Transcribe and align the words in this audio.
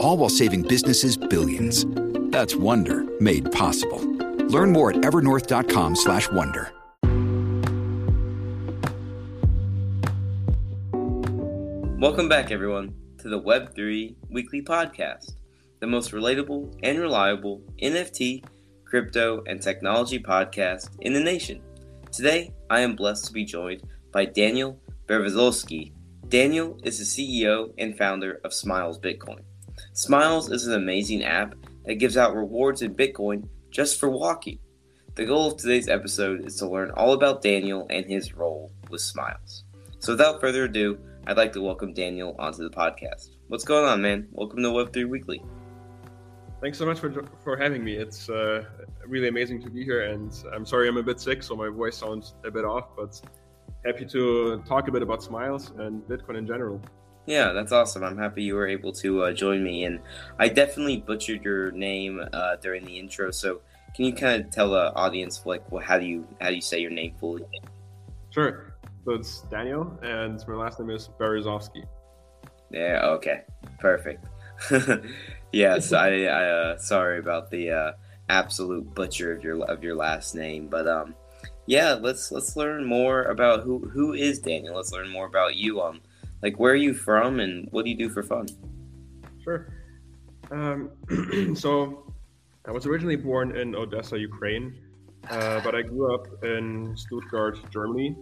All 0.00 0.16
while 0.16 0.28
saving 0.28 0.62
businesses 0.62 1.16
billions. 1.16 1.84
That's 2.30 2.54
Wonder 2.54 3.04
made 3.20 3.50
possible. 3.52 4.00
Learn 4.48 4.72
more 4.72 4.90
at 4.90 4.96
evernorth.com/wonder. 4.98 6.72
Welcome 11.98 12.28
back, 12.28 12.52
everyone, 12.52 12.94
to 13.18 13.28
the 13.28 13.40
Web3 13.40 14.14
Weekly 14.30 14.62
Podcast, 14.62 15.34
the 15.80 15.86
most 15.88 16.12
relatable 16.12 16.72
and 16.84 17.00
reliable 17.00 17.60
NFT, 17.82 18.44
crypto, 18.84 19.42
and 19.46 19.60
technology 19.60 20.20
podcast 20.20 20.90
in 21.00 21.12
the 21.12 21.20
nation. 21.20 21.60
Today, 22.12 22.54
I 22.70 22.80
am 22.80 22.94
blessed 22.94 23.26
to 23.26 23.32
be 23.32 23.44
joined 23.44 23.82
by 24.12 24.26
Daniel 24.26 24.80
Berezovsky. 25.08 25.92
Daniel 26.28 26.78
is 26.84 26.98
the 26.98 27.04
CEO 27.04 27.72
and 27.78 27.98
founder 27.98 28.40
of 28.44 28.54
Smiles 28.54 28.98
Bitcoin. 28.98 29.40
Smiles 29.98 30.48
is 30.52 30.64
an 30.68 30.74
amazing 30.74 31.24
app 31.24 31.56
that 31.84 31.96
gives 31.96 32.16
out 32.16 32.36
rewards 32.36 32.82
in 32.82 32.94
Bitcoin 32.94 33.48
just 33.72 33.98
for 33.98 34.08
walking. 34.08 34.60
The 35.16 35.26
goal 35.26 35.48
of 35.48 35.56
today's 35.56 35.88
episode 35.88 36.46
is 36.46 36.54
to 36.58 36.68
learn 36.68 36.92
all 36.92 37.14
about 37.14 37.42
Daniel 37.42 37.84
and 37.90 38.06
his 38.06 38.32
role 38.32 38.70
with 38.90 39.00
Smiles. 39.00 39.64
So, 39.98 40.12
without 40.12 40.40
further 40.40 40.66
ado, 40.66 41.00
I'd 41.26 41.36
like 41.36 41.52
to 41.54 41.60
welcome 41.60 41.94
Daniel 41.94 42.36
onto 42.38 42.62
the 42.62 42.70
podcast. 42.70 43.30
What's 43.48 43.64
going 43.64 43.86
on, 43.86 44.00
man? 44.00 44.28
Welcome 44.30 44.62
to 44.62 44.68
Web3 44.68 45.08
Weekly. 45.08 45.42
Thanks 46.60 46.78
so 46.78 46.86
much 46.86 47.00
for, 47.00 47.24
for 47.42 47.56
having 47.56 47.82
me. 47.82 47.96
It's 47.96 48.30
uh, 48.30 48.66
really 49.04 49.26
amazing 49.26 49.60
to 49.62 49.68
be 49.68 49.82
here, 49.82 50.04
and 50.04 50.32
I'm 50.54 50.64
sorry 50.64 50.86
I'm 50.86 50.98
a 50.98 51.02
bit 51.02 51.18
sick, 51.18 51.42
so 51.42 51.56
my 51.56 51.70
voice 51.70 51.96
sounds 51.96 52.36
a 52.44 52.52
bit 52.52 52.64
off, 52.64 52.90
but 52.96 53.20
happy 53.84 54.04
to 54.04 54.62
talk 54.64 54.86
a 54.86 54.92
bit 54.92 55.02
about 55.02 55.24
Smiles 55.24 55.72
and 55.76 56.02
Bitcoin 56.02 56.38
in 56.38 56.46
general. 56.46 56.80
Yeah, 57.28 57.52
that's 57.52 57.72
awesome. 57.72 58.02
I'm 58.04 58.16
happy 58.16 58.42
you 58.42 58.54
were 58.54 58.66
able 58.66 58.90
to 58.92 59.24
uh, 59.24 59.32
join 59.32 59.62
me, 59.62 59.84
and 59.84 60.00
I 60.38 60.48
definitely 60.48 60.96
butchered 60.96 61.44
your 61.44 61.70
name 61.72 62.24
uh, 62.32 62.56
during 62.56 62.86
the 62.86 62.98
intro. 62.98 63.30
So, 63.32 63.60
can 63.94 64.06
you 64.06 64.14
kind 64.14 64.42
of 64.42 64.50
tell 64.50 64.70
the 64.70 64.94
audience 64.94 65.44
like 65.44 65.70
well, 65.70 65.84
how 65.84 65.98
do 65.98 66.06
you 66.06 66.26
how 66.40 66.48
do 66.48 66.54
you 66.54 66.62
say 66.62 66.80
your 66.80 66.90
name 66.90 67.14
fully? 67.20 67.44
Sure. 68.30 68.72
So 69.04 69.12
it's 69.12 69.42
Daniel, 69.50 69.98
and 70.02 70.42
my 70.48 70.54
last 70.54 70.80
name 70.80 70.88
is 70.88 71.10
Berezovsky. 71.20 71.84
Yeah. 72.70 73.02
Okay. 73.04 73.42
Perfect. 73.78 74.24
yes. 75.52 75.92
I. 75.92 76.22
I 76.22 76.44
uh, 76.48 76.78
sorry 76.78 77.18
about 77.18 77.50
the 77.50 77.70
uh, 77.70 77.92
absolute 78.30 78.94
butcher 78.94 79.32
of 79.32 79.44
your 79.44 79.62
of 79.66 79.84
your 79.84 79.96
last 79.96 80.34
name, 80.34 80.66
but 80.68 80.88
um, 80.88 81.14
yeah. 81.66 81.92
Let's 81.92 82.32
let's 82.32 82.56
learn 82.56 82.86
more 82.86 83.24
about 83.24 83.64
who 83.64 83.80
who 83.80 84.14
is 84.14 84.38
Daniel. 84.38 84.76
Let's 84.76 84.92
learn 84.92 85.10
more 85.10 85.26
about 85.26 85.56
you. 85.56 85.82
Um, 85.82 86.00
like 86.42 86.58
where 86.58 86.72
are 86.72 86.76
you 86.76 86.94
from, 86.94 87.40
and 87.40 87.68
what 87.70 87.84
do 87.84 87.90
you 87.90 87.96
do 87.96 88.08
for 88.08 88.22
fun? 88.22 88.46
Sure. 89.42 89.72
Um, 90.50 90.90
so 91.54 92.12
I 92.66 92.70
was 92.70 92.86
originally 92.86 93.16
born 93.16 93.56
in 93.56 93.74
Odessa, 93.74 94.18
Ukraine, 94.18 94.78
uh, 95.30 95.60
but 95.62 95.74
I 95.74 95.82
grew 95.82 96.14
up 96.14 96.26
in 96.44 96.96
Stuttgart, 96.96 97.58
Germany, 97.70 98.16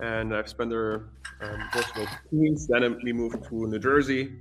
and 0.00 0.34
I've 0.34 0.48
spent 0.48 0.70
there 0.70 1.10
um, 1.40 1.68
of 1.74 2.08
teens. 2.30 2.66
Then 2.66 2.98
we 3.02 3.12
moved 3.12 3.44
to 3.48 3.66
New 3.66 3.78
Jersey, 3.78 4.36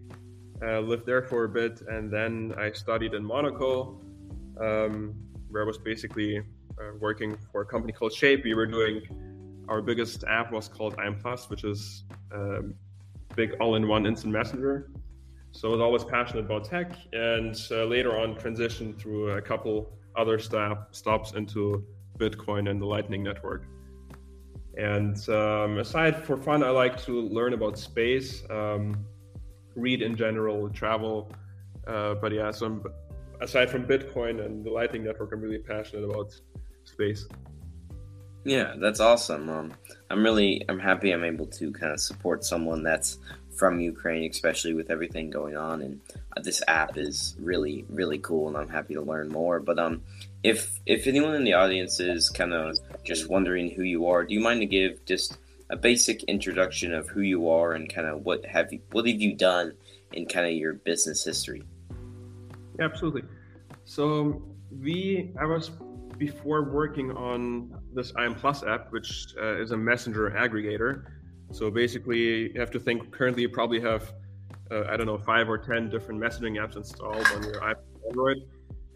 uh, 0.61 0.79
lived 0.79 1.05
there 1.05 1.23
for 1.23 1.45
a 1.45 1.49
bit, 1.49 1.81
and 1.87 2.11
then 2.11 2.53
I 2.57 2.71
studied 2.71 3.13
in 3.13 3.23
Monaco, 3.23 4.01
um, 4.59 5.13
where 5.49 5.63
I 5.63 5.65
was 5.65 5.77
basically 5.77 6.39
uh, 6.39 6.91
working 6.99 7.37
for 7.51 7.61
a 7.61 7.65
company 7.65 7.93
called 7.93 8.13
Shape. 8.13 8.43
We 8.43 8.53
were 8.53 8.65
doing 8.67 9.01
our 9.67 9.81
biggest 9.81 10.23
app 10.25 10.51
was 10.51 10.67
called 10.67 10.95
IM 11.03 11.19
Plus, 11.19 11.49
which 11.49 11.63
is 11.63 12.03
a 12.35 13.35
big 13.35 13.49
all-in-one 13.59 14.05
instant 14.05 14.33
messenger. 14.33 14.91
So 15.51 15.69
I 15.69 15.71
was 15.71 15.81
always 15.81 16.03
passionate 16.03 16.45
about 16.45 16.65
tech, 16.65 16.89
and 17.13 17.55
uh, 17.71 17.85
later 17.85 18.19
on 18.19 18.35
transitioned 18.35 18.99
through 18.99 19.31
a 19.31 19.41
couple 19.41 19.75
other 20.15 20.37
stop, 20.37 20.93
stops 20.93 21.33
into 21.33 21.85
Bitcoin 22.17 22.69
and 22.69 22.81
the 22.81 22.85
Lightning 22.85 23.23
Network. 23.23 23.63
And 24.77 25.17
um, 25.29 25.77
aside 25.77 26.23
for 26.25 26.35
fun, 26.35 26.63
I 26.63 26.69
like 26.69 27.01
to 27.03 27.21
learn 27.37 27.53
about 27.53 27.79
space, 27.79 28.43
um, 28.49 29.05
read 29.75 30.01
in 30.01 30.15
general, 30.17 30.69
travel. 30.69 31.31
Uh, 31.87 32.15
but 32.15 32.33
yeah, 32.33 32.51
so 32.51 32.65
I'm, 32.65 32.83
aside 33.39 33.69
from 33.69 33.85
Bitcoin 33.85 34.45
and 34.45 34.65
the 34.65 34.71
Lightning 34.71 35.03
Network, 35.03 35.31
I'm 35.33 35.41
really 35.41 35.59
passionate 35.59 36.03
about 36.03 36.33
space. 36.83 37.27
Yeah, 38.45 38.75
that's 38.77 38.99
awesome. 38.99 39.49
Um, 39.49 39.73
I'm 40.11 40.23
really, 40.23 40.63
I'm 40.69 40.79
happy 40.79 41.11
I'm 41.11 41.23
able 41.23 41.47
to 41.47 41.71
kind 41.71 41.91
of 41.91 41.99
support 41.99 42.45
someone 42.45 42.83
that's 42.83 43.17
from 43.55 43.79
Ukraine, 43.79 44.29
especially 44.29 44.73
with 44.73 44.91
everything 44.91 45.31
going 45.31 45.57
on. 45.57 45.81
And 45.81 45.99
uh, 46.37 46.41
this 46.41 46.61
app 46.67 46.95
is 46.95 47.35
really, 47.39 47.85
really 47.89 48.19
cool, 48.19 48.47
and 48.47 48.55
I'm 48.55 48.69
happy 48.69 48.93
to 48.93 49.01
learn 49.01 49.29
more. 49.29 49.59
But 49.59 49.79
um, 49.79 50.03
if 50.43 50.79
if 50.85 51.07
anyone 51.07 51.33
in 51.33 51.43
the 51.43 51.53
audience 51.53 51.99
is 51.99 52.29
kind 52.29 52.53
of 52.53 52.77
just 53.03 53.29
wondering 53.29 53.71
who 53.71 53.81
you 53.81 54.07
are, 54.07 54.23
do 54.23 54.33
you 54.35 54.41
mind 54.41 54.59
to 54.59 54.67
give 54.67 55.03
just 55.05 55.37
a 55.71 55.75
basic 55.75 56.23
introduction 56.25 56.93
of 56.93 57.09
who 57.09 57.21
you 57.21 57.49
are 57.49 57.73
and 57.73 57.91
kind 57.91 58.07
of 58.07 58.23
what 58.23 58.45
have 58.45 58.71
you, 58.71 58.79
what 58.91 59.07
have 59.07 59.19
you 59.19 59.33
done 59.33 59.73
in 60.11 60.27
kind 60.27 60.45
of 60.45 60.53
your 60.53 60.73
business 60.73 61.23
history? 61.23 61.63
Absolutely. 62.79 63.23
So 63.85 64.43
we, 64.79 65.31
I 65.39 65.45
was 65.45 65.71
before 66.17 66.63
working 66.63 67.11
on 67.11 67.71
this 67.93 68.13
IM 68.17 68.35
Plus 68.35 68.63
app, 68.63 68.91
which 68.91 69.27
uh, 69.41 69.61
is 69.61 69.71
a 69.71 69.77
messenger 69.77 70.31
aggregator. 70.31 71.05
So 71.51 71.69
basically, 71.69 72.53
you 72.53 72.59
have 72.59 72.71
to 72.71 72.79
think 72.79 73.11
currently 73.11 73.43
you 73.43 73.49
probably 73.49 73.79
have, 73.81 74.13
uh, 74.71 74.85
I 74.85 74.97
don't 74.97 75.05
know, 75.05 75.17
five 75.17 75.49
or 75.49 75.57
10 75.57 75.89
different 75.89 76.19
messaging 76.19 76.53
apps 76.61 76.75
installed 76.75 77.27
on 77.33 77.43
your 77.43 77.61
iPhone 77.61 77.95
Android. 78.07 78.37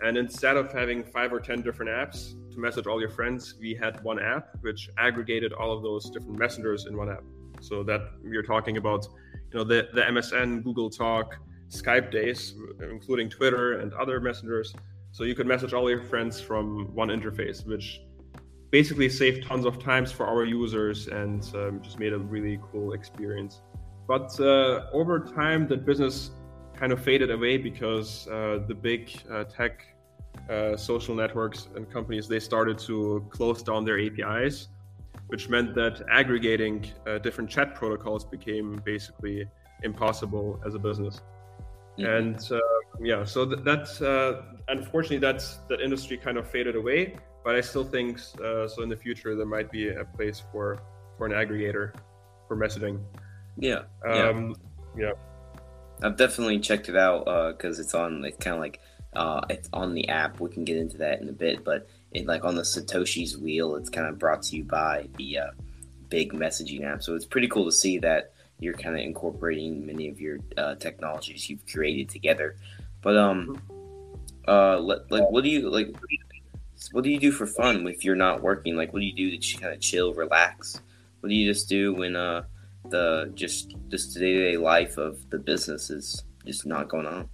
And 0.02 0.18
instead 0.18 0.56
of 0.56 0.72
having 0.72 1.04
five 1.04 1.34
or 1.34 1.40
10 1.40 1.62
different 1.62 1.92
apps 1.92 2.34
to 2.52 2.60
message 2.60 2.88
all 2.88 3.00
your 3.02 3.10
friends, 3.10 3.56
we 3.60 3.74
had 3.74 4.02
one 4.04 4.20
app 4.20 4.56
which 4.62 4.90
aggregated 4.98 5.52
all 5.54 5.76
of 5.76 5.84
those 5.84 6.10
different 6.10 6.40
messengers 6.40 6.86
in 6.86 6.96
one 6.96 7.10
app. 7.10 7.24
So 7.62 7.84
that 7.84 8.02
we're 8.24 8.44
talking 8.44 8.78
about, 8.78 9.06
you 9.52 9.60
know, 9.60 9.66
the, 9.66 9.90
the 9.94 10.02
MSN, 10.02 10.64
Google 10.64 10.90
Talk, 10.90 11.36
Skype 11.70 12.12
days, 12.12 12.56
including 12.82 13.30
Twitter 13.30 13.80
and 13.80 13.94
other 13.94 14.22
messengers. 14.22 14.74
So 15.12 15.24
you 15.24 15.36
could 15.36 15.48
message 15.48 15.74
all 15.74 15.90
your 15.90 16.04
friends 16.04 16.40
from 16.40 16.94
one 16.94 17.10
interface, 17.10 17.66
which 17.66 18.02
basically 18.72 19.10
saved 19.10 19.46
tons 19.46 19.66
of 19.66 19.82
times 19.82 20.12
for 20.12 20.26
our 20.28 20.46
users 20.46 21.08
and 21.08 21.44
um, 21.56 21.82
just 21.82 22.00
made 22.00 22.14
a 22.14 22.20
really 22.20 22.60
cool 22.72 22.94
experience. 22.94 23.62
But 24.08 24.40
uh, 24.40 24.86
over 24.92 25.20
time, 25.20 25.68
that 25.68 25.86
business 25.86 26.32
kind 26.76 26.92
of 26.92 27.04
faded 27.04 27.32
away 27.32 27.58
because 27.58 28.28
uh, 28.28 28.60
the 28.68 28.74
big 28.74 29.12
uh, 29.32 29.44
tech 29.46 29.86
uh, 30.50 30.78
social 30.78 31.14
networks 31.14 31.68
and 31.76 31.92
companies 31.92 32.28
they 32.28 32.40
started 32.40 32.78
to 32.80 33.26
close 33.30 33.62
down 33.62 33.86
their 33.86 34.00
APIs, 34.00 34.70
which 35.28 35.50
meant 35.50 35.76
that 35.76 36.02
aggregating 36.12 36.92
uh, 37.06 37.18
different 37.20 37.50
chat 37.50 37.76
protocols 37.76 38.24
became 38.24 38.82
basically 38.86 39.46
impossible 39.84 40.62
as 40.66 40.76
a 40.76 40.80
business. 40.80 41.22
Mm-hmm. 42.00 42.06
And 42.06 42.52
uh, 42.52 42.60
yeah, 43.02 43.24
so 43.24 43.46
that, 43.46 43.64
that's 43.64 44.02
unfortunately 44.68 45.18
that's 45.18 45.58
that 45.70 45.82
industry 45.82 46.18
kind 46.18 46.38
of 46.38 46.50
faded 46.50 46.76
away 46.76 47.16
but 47.44 47.56
I 47.56 47.62
still 47.62 47.84
think 47.84 48.20
uh, 48.44 48.68
so. 48.68 48.84
In 48.84 48.90
the 48.90 48.96
future, 48.96 49.36
there 49.36 49.46
might 49.46 49.72
be 49.72 49.90
a 49.90 50.06
place 50.06 50.44
for 50.52 50.80
for 51.18 51.26
an 51.26 51.32
aggregator 51.32 51.94
for 52.48 52.58
messaging. 52.58 53.02
Yeah. 53.58 53.84
Um, 54.06 54.56
yeah. 54.98 55.08
yeah. 55.08 55.12
I've 56.04 56.18
definitely 56.18 56.60
checked 56.60 56.90
it 56.90 56.96
out 56.96 57.26
because 57.56 57.80
uh, 57.80 57.82
it's 57.82 57.94
on. 57.94 58.24
It's 58.26 58.38
kind 58.38 58.56
of 58.56 58.62
like 58.62 58.80
uh, 59.14 59.42
it's 59.50 59.70
on 59.74 59.94
the 59.94 60.10
app. 60.10 60.40
We 60.40 60.50
can 60.50 60.64
get 60.64 60.78
into 60.78 60.98
that 60.98 61.22
in 61.22 61.30
a 61.30 61.34
bit, 61.34 61.64
but 61.64 61.88
it 62.12 62.26
like 62.26 62.44
on 62.44 62.56
the 62.56 62.62
Satoshi's 62.62 63.38
wheel. 63.38 63.76
It's 63.76 63.90
kind 63.90 64.08
of 64.08 64.20
brought 64.20 64.44
to 64.44 64.58
you 64.58 64.64
by 64.66 65.08
the 65.18 65.40
uh, 65.40 65.52
big 66.10 66.34
messaging 66.34 66.86
app. 66.86 67.04
So 67.04 67.16
it's 67.16 67.26
pretty 67.26 67.48
cool 67.48 67.66
to 67.66 67.72
see 67.72 68.00
that 68.00 68.34
you're 68.60 68.74
kind 68.74 68.96
of 68.96 69.02
incorporating 69.02 69.86
many 69.86 70.10
of 70.10 70.20
your 70.20 70.40
uh, 70.58 70.76
technologies 70.76 71.50
you've 71.50 71.66
created 71.66 72.10
together. 72.10 72.58
But 73.02 73.18
um, 73.18 73.62
uh, 74.48 74.80
like 74.80 75.04
what 75.10 75.44
do 75.44 75.50
you 75.50 75.70
like? 75.70 75.96
What 76.92 77.04
do 77.04 77.10
you 77.10 77.20
do 77.20 77.32
for 77.32 77.46
fun 77.46 77.88
if 77.88 78.04
you're 78.04 78.16
not 78.16 78.42
working? 78.42 78.76
Like, 78.76 78.94
what 78.94 79.00
do 79.00 79.06
you 79.06 79.16
do 79.16 79.38
to 79.38 79.58
kind 79.58 79.74
of 79.74 79.82
chill, 79.82 80.14
relax? 80.14 80.82
What 81.20 81.30
do 81.30 81.36
you 81.36 81.52
just 81.52 81.68
do 81.68 81.94
when 81.94 82.16
uh 82.16 82.44
the 82.90 83.32
just 83.36 83.76
just 83.90 84.16
day 84.16 84.34
to 84.34 84.52
day 84.52 84.58
life 84.58 84.98
of 84.98 85.30
the 85.30 85.38
business 85.38 85.90
is 85.90 86.24
just 86.46 86.66
not 86.66 86.90
going 86.90 87.06
on? 87.06 87.30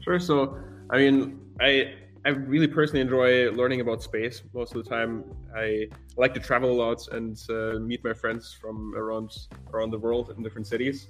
Sure. 0.00 0.18
So, 0.18 0.58
I 0.90 0.98
mean, 0.98 1.40
I 1.60 1.94
I 2.26 2.30
really 2.30 2.66
personally 2.66 3.02
enjoy 3.02 3.52
learning 3.52 3.80
about 3.80 4.02
space. 4.02 4.42
Most 4.52 4.74
of 4.74 4.82
the 4.82 4.90
time, 4.90 5.22
I 5.56 5.86
like 6.16 6.34
to 6.34 6.40
travel 6.40 6.72
a 6.72 6.78
lot 6.84 7.06
and 7.12 7.40
uh, 7.48 7.78
meet 7.78 8.02
my 8.02 8.12
friends 8.12 8.52
from 8.52 8.96
around 8.96 9.30
around 9.72 9.90
the 9.92 9.98
world 9.98 10.34
in 10.36 10.42
different 10.42 10.66
cities. 10.66 11.06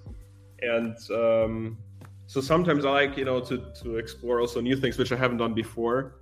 And 0.60 0.94
um, 1.10 1.78
so 2.26 2.42
sometimes 2.42 2.84
I 2.84 2.90
like 2.90 3.16
you 3.16 3.24
know 3.24 3.40
to 3.40 3.56
to 3.82 3.96
explore 3.96 4.42
also 4.42 4.60
new 4.60 4.76
things 4.76 4.98
which 4.98 5.10
I 5.10 5.16
haven't 5.16 5.38
done 5.38 5.54
before. 5.54 6.16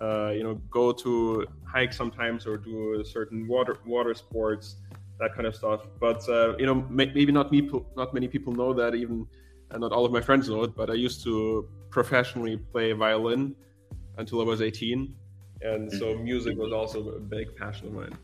Uh, 0.00 0.30
you 0.30 0.44
know, 0.44 0.54
go 0.70 0.92
to 0.92 1.44
hike 1.64 1.92
sometimes 1.92 2.46
or 2.46 2.56
do 2.56 3.02
certain 3.04 3.48
water 3.48 3.78
water 3.84 4.14
sports, 4.14 4.76
that 5.18 5.34
kind 5.34 5.48
of 5.48 5.56
stuff. 5.56 5.80
But 5.98 6.20
uh, 6.28 6.56
you 6.56 6.66
know, 6.66 6.86
maybe 6.88 7.32
not 7.32 7.50
me, 7.50 7.68
not 7.96 8.14
many 8.14 8.28
people 8.28 8.52
know 8.52 8.72
that. 8.74 8.94
Even 8.94 9.26
and 9.72 9.80
not 9.80 9.90
all 9.90 10.04
of 10.04 10.12
my 10.12 10.20
friends 10.20 10.48
know 10.48 10.62
it. 10.62 10.76
But 10.76 10.88
I 10.88 10.94
used 10.94 11.24
to 11.24 11.68
professionally 11.90 12.58
play 12.58 12.92
violin 12.92 13.56
until 14.16 14.40
I 14.40 14.44
was 14.44 14.62
18, 14.62 15.14
and 15.62 15.92
so 15.92 16.06
mm-hmm. 16.06 16.24
music 16.24 16.56
was 16.56 16.72
also 16.72 17.08
a 17.10 17.20
big 17.20 17.54
passion 17.56 17.88
of 17.88 17.92
mine. 17.94 18.18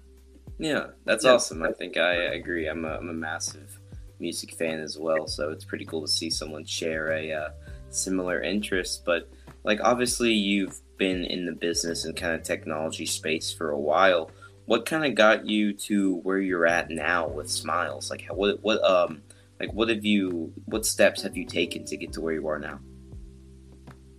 Yeah, 0.59 0.89
that's 1.05 1.25
yeah. 1.25 1.33
awesome. 1.33 1.63
I 1.63 1.73
think 1.73 1.97
I 1.97 2.15
agree. 2.15 2.67
I'm 2.67 2.85
a, 2.85 2.97
I'm 2.97 3.09
a 3.09 3.15
massive 3.15 3.79
music 4.19 4.55
fan 4.55 4.81
as 4.81 4.99
well, 4.99 5.27
so 5.27 5.51
it's 5.51 5.65
pretty 5.65 5.85
cool 5.85 6.03
to 6.03 6.09
see 6.09 6.31
someone 6.31 6.65
share 6.65 7.13
a 7.13 7.33
uh, 7.33 7.49
similar 7.91 8.41
interest. 8.43 9.05
But 9.05 9.29
like, 9.65 9.81
obviously, 9.83 10.33
you've 10.33 10.81
been 10.99 11.25
in 11.25 11.47
the 11.47 11.53
business 11.53 12.05
and 12.05 12.17
kind 12.17 12.35
of 12.35 12.43
technology 12.43 13.07
space 13.07 13.53
for 13.53 13.71
a 13.71 13.79
while. 13.79 14.31
What 14.67 14.87
kind 14.87 15.05
of 15.05 15.15
got 15.15 15.47
you 15.47 15.73
to 15.75 16.17
where 16.19 16.39
you're 16.39 16.67
at 16.67 16.91
now 16.91 17.29
with 17.29 17.51
Smiles? 17.51 18.11
Like, 18.11 18.27
what 18.31 18.63
what 18.63 18.83
um 18.85 19.23
like 19.59 19.73
what 19.73 19.89
have 19.89 20.05
you 20.05 20.53
what 20.67 20.87
steps 20.87 21.23
have 21.23 21.37
you 21.37 21.45
taken 21.45 21.85
to 21.87 21.97
get 21.97 22.13
to 22.13 22.21
where 22.21 22.35
you 22.35 22.47
are 22.47 22.59
now? 22.59 22.79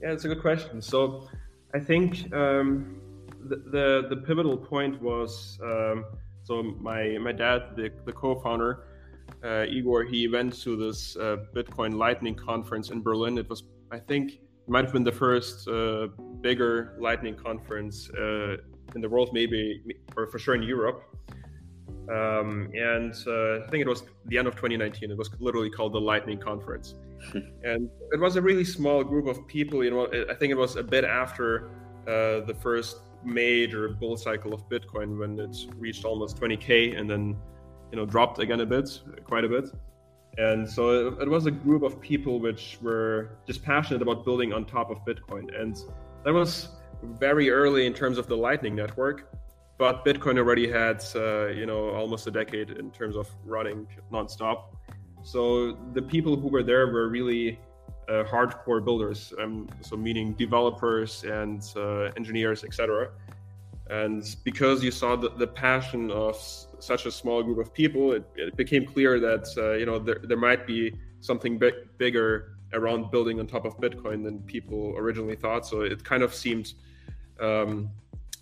Yeah, 0.02 0.12
it's 0.12 0.26
a 0.26 0.28
good 0.28 0.42
question. 0.42 0.82
So, 0.82 1.30
I 1.76 1.80
think 1.80 2.34
um, 2.34 3.02
the, 3.50 3.56
the, 3.56 4.08
the 4.10 4.18
pivotal 4.18 4.58
point 4.58 5.02
was 5.02 5.60
um, 5.64 6.06
so 6.44 6.62
my 6.62 7.18
my 7.20 7.32
dad, 7.32 7.76
the 7.76 7.90
the 8.06 8.12
co-founder 8.12 8.84
uh, 9.44 9.66
Igor, 9.68 10.04
he 10.04 10.28
went 10.28 10.54
to 10.62 10.76
this 10.76 11.16
uh, 11.16 11.38
Bitcoin 11.56 11.96
Lightning 11.96 12.36
conference 12.36 12.90
in 12.90 13.02
Berlin. 13.02 13.38
It 13.38 13.50
was, 13.50 13.64
I 13.92 14.00
think, 14.00 14.34
it 14.34 14.70
might 14.70 14.84
have 14.84 14.94
been 14.94 15.04
the 15.04 15.12
first 15.12 15.68
uh, 15.68 16.08
bigger 16.42 16.96
Lightning 17.00 17.36
conference 17.36 18.10
uh, 18.12 18.58
in 18.96 19.02
the 19.02 19.10
world, 19.10 19.30
maybe, 19.34 19.82
or 20.16 20.28
for 20.28 20.40
sure 20.40 20.56
in 20.56 20.64
Europe. 20.64 21.04
Um, 22.10 22.70
and 22.76 23.14
uh, 23.28 23.64
I 23.64 23.70
think 23.70 23.82
it 23.82 23.88
was 23.88 24.04
the 24.26 24.38
end 24.38 24.48
of 24.48 24.56
2019. 24.56 25.12
It 25.12 25.18
was 25.18 25.30
literally 25.40 25.70
called 25.70 25.94
the 25.94 26.02
Lightning 26.02 26.38
Conference, 26.38 26.96
and 27.34 27.90
it 28.12 28.20
was 28.20 28.36
a 28.36 28.42
really 28.42 28.66
small 28.66 29.04
group 29.04 29.28
of 29.28 29.48
people. 29.48 29.84
You 29.84 29.92
know, 29.92 30.08
I 30.30 30.34
think 30.34 30.52
it 30.52 30.58
was 30.58 30.76
a 30.76 30.84
bit 30.84 31.06
after 31.06 31.70
uh, 32.08 32.42
the 32.42 32.56
first 32.62 32.98
major 33.24 33.90
bull 33.90 34.18
cycle 34.18 34.54
of 34.54 34.68
Bitcoin 34.68 35.18
when 35.18 35.40
it 35.40 35.56
reached 35.78 36.04
almost 36.04 36.38
20k, 36.38 37.00
and 37.00 37.10
then 37.10 37.38
you 37.92 37.98
know 37.98 38.06
dropped 38.06 38.40
again 38.40 38.60
a 38.60 38.66
bit, 38.66 39.00
quite 39.24 39.46
a 39.46 39.50
bit. 39.50 39.66
And 40.38 40.68
so 40.68 41.10
it, 41.10 41.22
it, 41.22 41.30
was 41.30 41.46
a 41.46 41.52
group 41.52 41.84
of 41.84 42.02
people 42.02 42.40
which 42.40 42.80
were 42.82 43.38
just 43.46 43.64
passionate 43.64 44.02
about 44.02 44.26
building 44.26 44.52
on 44.52 44.66
top 44.66 44.90
of 44.90 44.98
Bitcoin. 45.06 45.48
And 45.60 45.78
that 46.26 46.34
was 46.34 46.70
very 47.04 47.52
early 47.52 47.86
in 47.86 47.94
terms 47.94 48.18
of 48.18 48.28
the 48.28 48.36
Lightning 48.36 48.76
Network, 48.76 49.32
but 49.78 50.06
Bitcoin 50.06 50.38
already 50.38 50.70
had 50.70 51.04
uh, 51.16 51.48
you 51.48 51.66
know 51.66 51.90
almost 51.90 52.28
a 52.28 52.32
decade 52.32 52.72
in 52.72 52.92
terms 52.92 53.16
of 53.16 53.30
running 53.46 53.88
nonstop. 54.12 54.76
So 55.24 55.78
the 55.94 56.02
people 56.02 56.36
who 56.36 56.50
were 56.50 56.64
there 56.64 56.88
were 56.88 57.08
really 57.08 57.60
uh, 58.10 58.24
hardcore 58.24 58.84
builders, 58.84 59.34
um, 59.40 59.70
so 59.82 59.96
meaning 59.96 60.34
developers 60.34 61.24
and 61.24 61.64
uh, 61.76 62.12
engineers, 62.18 62.64
etc. 62.64 63.12
And 63.90 64.24
because 64.44 64.84
you 64.84 64.92
saw 64.92 65.16
the, 65.16 65.30
the 65.30 65.48
passion 65.48 66.10
of 66.12 66.38
such 66.80 67.06
a 67.06 67.12
small 67.12 67.44
group 67.44 67.60
of 67.60 67.74
people, 67.74 68.14
it, 68.14 68.24
it 68.36 68.56
became 68.56 68.86
clear 68.86 69.20
that 69.20 69.46
uh, 69.58 69.74
you 69.74 69.86
know 69.86 70.00
there, 70.00 70.20
there 70.24 70.38
might 70.38 70.66
be 70.68 70.94
something 71.22 71.58
big, 71.58 71.74
bigger 71.98 72.58
around 72.74 73.12
building 73.12 73.40
on 73.40 73.48
top 73.48 73.66
of 73.66 73.78
Bitcoin 73.78 74.24
than 74.24 74.40
people 74.42 74.94
originally 74.98 75.36
thought. 75.36 75.66
So 75.66 75.82
it 75.82 76.04
kind 76.04 76.24
of 76.24 76.34
seemed, 76.34 76.74
um, 77.40 77.90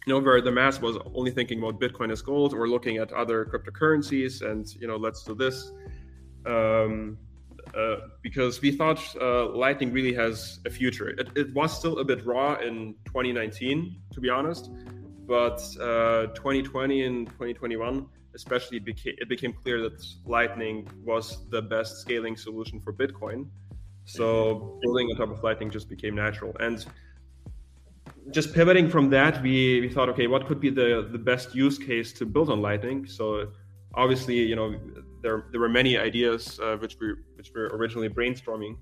you 0.05 0.13
know, 0.13 0.19
where 0.19 0.41
the 0.41 0.51
mass 0.51 0.81
was 0.81 0.97
only 1.13 1.31
thinking 1.31 1.59
about 1.59 1.79
Bitcoin 1.79 2.11
as 2.11 2.21
gold. 2.21 2.53
Or 2.53 2.67
looking 2.67 2.97
at 2.97 3.11
other 3.13 3.45
cryptocurrencies, 3.45 4.41
and 4.41 4.67
you 4.75 4.87
know, 4.87 4.97
let's 4.97 5.23
do 5.23 5.35
this. 5.35 5.71
Um, 6.45 7.17
uh, 7.77 7.97
because 8.21 8.61
we 8.61 8.71
thought 8.71 8.99
uh, 9.21 9.47
Lightning 9.49 9.93
really 9.93 10.13
has 10.13 10.59
a 10.65 10.69
future. 10.69 11.09
It, 11.09 11.29
it, 11.35 11.53
was 11.53 11.77
still 11.77 11.99
a 11.99 12.03
bit 12.03 12.25
raw 12.25 12.55
in 12.55 12.95
2019, 13.05 13.95
to 14.13 14.19
be 14.19 14.29
honest, 14.29 14.71
but 15.27 15.61
uh, 15.79 16.27
2020 16.33 17.03
and 17.03 17.27
2021 17.27 18.07
especially 18.33 18.77
it 18.77 18.85
became, 18.85 19.15
it 19.17 19.29
became 19.29 19.53
clear 19.53 19.81
that 19.81 20.03
lightning 20.25 20.87
was 21.03 21.49
the 21.49 21.61
best 21.61 21.97
scaling 21.97 22.35
solution 22.35 22.79
for 22.79 22.93
bitcoin. 22.93 23.47
So 24.05 24.79
building 24.81 25.09
on 25.11 25.17
top 25.17 25.37
of 25.37 25.43
lightning 25.43 25.69
just 25.69 25.89
became 25.89 26.15
natural. 26.15 26.55
And 26.59 26.85
just 28.29 28.53
pivoting 28.53 28.87
from 28.89 29.09
that 29.09 29.41
we, 29.41 29.81
we 29.81 29.89
thought 29.89 30.09
okay 30.09 30.27
what 30.27 30.45
could 30.47 30.59
be 30.59 30.69
the, 30.69 31.07
the 31.11 31.17
best 31.17 31.55
use 31.55 31.77
case 31.77 32.13
to 32.13 32.25
build 32.25 32.49
on 32.49 32.61
lightning 32.61 33.05
so 33.05 33.51
obviously 33.95 34.35
you 34.35 34.55
know 34.55 34.75
there, 35.21 35.45
there 35.51 35.59
were 35.59 35.69
many 35.69 35.97
ideas 35.97 36.59
uh, 36.61 36.77
which 36.77 36.97
we 36.99 37.13
which 37.35 37.51
were 37.53 37.67
originally 37.73 38.09
brainstorming 38.09 38.77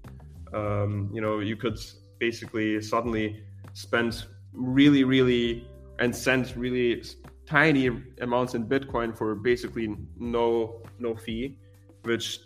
um, 0.54 1.10
you 1.14 1.22
know 1.22 1.40
you 1.40 1.56
could 1.56 1.80
basically 2.20 2.82
suddenly 2.82 3.44
spend 3.74 4.26
really 4.54 5.04
really 5.04 5.66
and 6.00 6.16
send 6.16 6.56
really 6.58 7.04
tiny 7.46 7.90
amounts 8.22 8.54
in 8.54 8.66
Bitcoin 8.68 9.16
for 9.18 9.36
basically 9.36 9.96
no 10.18 10.82
no 11.00 11.16
fee, 11.16 11.58
which 12.04 12.40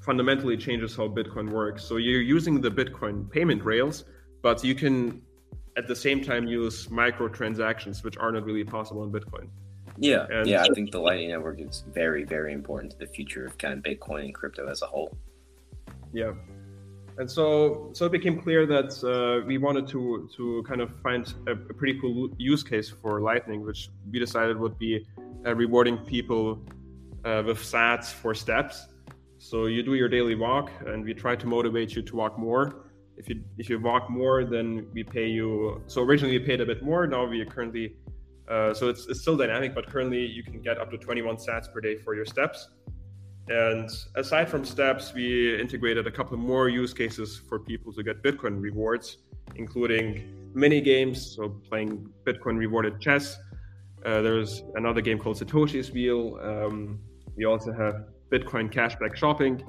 fundamentally 0.00 0.56
changes 0.56 0.96
how 0.96 1.08
Bitcoin 1.08 1.50
works. 1.50 1.84
So 1.84 1.96
you're 1.96 2.22
using 2.22 2.60
the 2.60 2.70
Bitcoin 2.70 3.30
payment 3.30 3.64
rails, 3.64 4.04
but 4.42 4.62
you 4.64 4.74
can 4.74 5.22
at 5.76 5.86
the 5.86 5.96
same 5.96 6.22
time 6.22 6.46
use 6.46 6.90
micro 6.90 7.28
transactions, 7.28 8.02
which 8.04 8.16
are 8.18 8.32
not 8.32 8.44
really 8.44 8.64
possible 8.64 9.04
in 9.04 9.10
Bitcoin. 9.10 9.48
Yeah, 9.98 10.26
and 10.30 10.46
yeah, 10.46 10.62
I 10.62 10.68
think 10.74 10.90
the 10.90 11.00
Lightning 11.00 11.30
Network 11.30 11.60
is 11.60 11.84
very, 11.92 12.24
very 12.24 12.52
important 12.52 12.92
to 12.92 12.98
the 12.98 13.06
future 13.06 13.44
of 13.44 13.58
kind 13.58 13.74
of 13.74 13.80
Bitcoin 13.82 14.24
and 14.24 14.34
crypto 14.34 14.66
as 14.68 14.82
a 14.82 14.86
whole. 14.86 15.16
Yeah, 16.12 16.32
and 17.18 17.30
so 17.30 17.90
so 17.92 18.06
it 18.06 18.12
became 18.12 18.40
clear 18.40 18.66
that 18.66 18.92
uh, 19.04 19.44
we 19.46 19.58
wanted 19.58 19.86
to 19.88 20.28
to 20.36 20.64
kind 20.66 20.80
of 20.80 20.90
find 21.02 21.32
a, 21.46 21.52
a, 21.52 21.74
pretty 21.74 21.98
cool 22.00 22.30
use 22.38 22.62
case 22.62 22.88
for 22.88 23.20
lightning 23.20 23.64
which 23.64 23.90
we 24.10 24.18
decided 24.18 24.56
would 24.58 24.78
be 24.78 25.06
uh, 25.46 25.54
rewarding 25.54 25.98
people 25.98 26.62
uh, 27.24 27.42
with 27.44 27.58
sats 27.58 28.06
for 28.06 28.34
steps 28.34 28.86
so 29.38 29.66
you 29.66 29.82
do 29.82 29.94
your 29.94 30.08
daily 30.08 30.34
walk 30.34 30.70
and 30.86 31.04
we 31.04 31.12
try 31.12 31.36
to 31.36 31.46
motivate 31.46 31.94
you 31.94 32.02
to 32.02 32.16
walk 32.16 32.38
more 32.38 32.86
if 33.16 33.28
you 33.28 33.42
if 33.58 33.68
you 33.68 33.78
walk 33.78 34.10
more 34.10 34.44
then 34.44 34.86
we 34.92 35.04
pay 35.04 35.26
you 35.26 35.82
so 35.86 36.02
originally 36.02 36.38
we 36.38 36.44
paid 36.44 36.60
a 36.60 36.66
bit 36.66 36.82
more 36.82 37.06
now 37.06 37.24
we 37.24 37.40
are 37.40 37.46
currently 37.46 37.96
uh, 38.48 38.74
so 38.74 38.88
it's, 38.88 39.06
it's 39.06 39.20
still 39.20 39.36
dynamic 39.36 39.74
but 39.74 39.86
currently 39.86 40.24
you 40.24 40.42
can 40.42 40.60
get 40.60 40.78
up 40.78 40.90
to 40.90 40.98
21 40.98 41.36
sats 41.36 41.72
per 41.72 41.80
day 41.80 41.96
for 41.96 42.14
your 42.14 42.24
steps 42.24 42.68
and 43.48 43.90
aside 44.14 44.48
from 44.48 44.64
steps, 44.64 45.12
we 45.12 45.60
integrated 45.60 46.06
a 46.06 46.10
couple 46.10 46.36
more 46.36 46.68
use 46.68 46.94
cases 46.94 47.40
for 47.48 47.58
people 47.58 47.92
to 47.92 48.02
get 48.02 48.22
Bitcoin 48.22 48.60
rewards, 48.62 49.18
including 49.56 50.50
mini 50.54 50.80
games, 50.80 51.34
so 51.34 51.48
playing 51.48 52.08
Bitcoin 52.24 52.56
rewarded 52.56 53.00
chess. 53.00 53.36
Uh, 54.04 54.20
there's 54.20 54.62
another 54.76 55.00
game 55.00 55.18
called 55.18 55.38
Satoshi's 55.38 55.90
Wheel. 55.90 56.38
Um, 56.40 57.00
we 57.36 57.44
also 57.44 57.72
have 57.72 58.06
Bitcoin 58.30 58.72
cashback 58.72 59.16
shopping, 59.16 59.62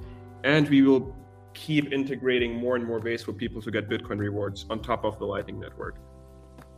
and 0.43 0.69
we 0.69 0.83
will 0.83 1.15
keep 1.53 1.91
integrating 1.91 2.55
more 2.55 2.75
and 2.75 2.85
more 2.85 2.99
ways 2.99 3.23
for 3.23 3.33
people 3.33 3.61
to 3.61 3.71
get 3.71 3.89
Bitcoin 3.89 4.19
rewards 4.19 4.65
on 4.69 4.81
top 4.81 5.03
of 5.05 5.19
the 5.19 5.25
Lightning 5.25 5.59
Network. 5.59 5.95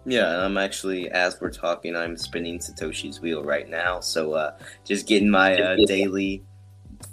Yeah, 0.05 0.45
I'm 0.45 0.57
actually, 0.57 1.09
as 1.09 1.41
we're 1.41 1.51
talking, 1.51 1.95
I'm 1.95 2.15
spinning 2.15 2.59
Satoshi's 2.59 3.19
Wheel 3.19 3.43
right 3.43 3.67
now. 3.67 3.99
So 3.99 4.33
uh, 4.33 4.57
just 4.83 5.07
getting 5.07 5.29
my 5.29 5.59
uh, 5.59 5.77
daily 5.87 6.43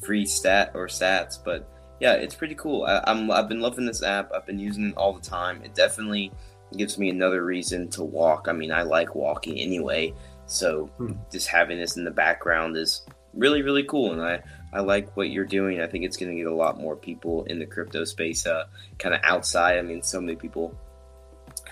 free 0.04 0.26
stat 0.26 0.72
or 0.74 0.88
sats. 0.88 1.38
But 1.42 1.68
yeah, 2.00 2.14
it's 2.14 2.34
pretty 2.34 2.54
cool. 2.54 2.84
I, 2.84 3.02
am 3.06 3.30
I've 3.30 3.48
been 3.48 3.60
loving 3.60 3.86
this 3.86 4.02
app. 4.02 4.30
I've 4.34 4.46
been 4.46 4.58
using 4.58 4.88
it 4.88 4.96
all 4.96 5.14
the 5.14 5.22
time. 5.22 5.62
It 5.64 5.74
definitely 5.74 6.32
gives 6.76 6.98
me 6.98 7.08
another 7.08 7.44
reason 7.44 7.88
to 7.90 8.02
walk. 8.02 8.46
I 8.48 8.52
mean, 8.52 8.72
I 8.72 8.82
like 8.82 9.14
walking 9.14 9.58
anyway, 9.58 10.12
so 10.46 10.86
hmm. 10.98 11.12
just 11.30 11.48
having 11.48 11.78
this 11.78 11.96
in 11.96 12.04
the 12.04 12.10
background 12.10 12.76
is 12.76 13.06
really 13.34 13.62
really 13.62 13.84
cool, 13.84 14.12
and 14.12 14.22
I 14.22 14.42
I 14.72 14.80
like 14.80 15.16
what 15.16 15.30
you're 15.30 15.44
doing. 15.44 15.80
I 15.80 15.86
think 15.86 16.04
it's 16.04 16.16
going 16.16 16.30
to 16.30 16.36
get 16.36 16.50
a 16.50 16.54
lot 16.54 16.80
more 16.80 16.96
people 16.96 17.44
in 17.44 17.58
the 17.58 17.66
crypto 17.66 18.04
space, 18.04 18.46
uh, 18.46 18.64
kind 18.98 19.14
of 19.14 19.20
outside. 19.22 19.78
I 19.78 19.82
mean, 19.82 20.02
so 20.02 20.20
many 20.20 20.36
people 20.36 20.74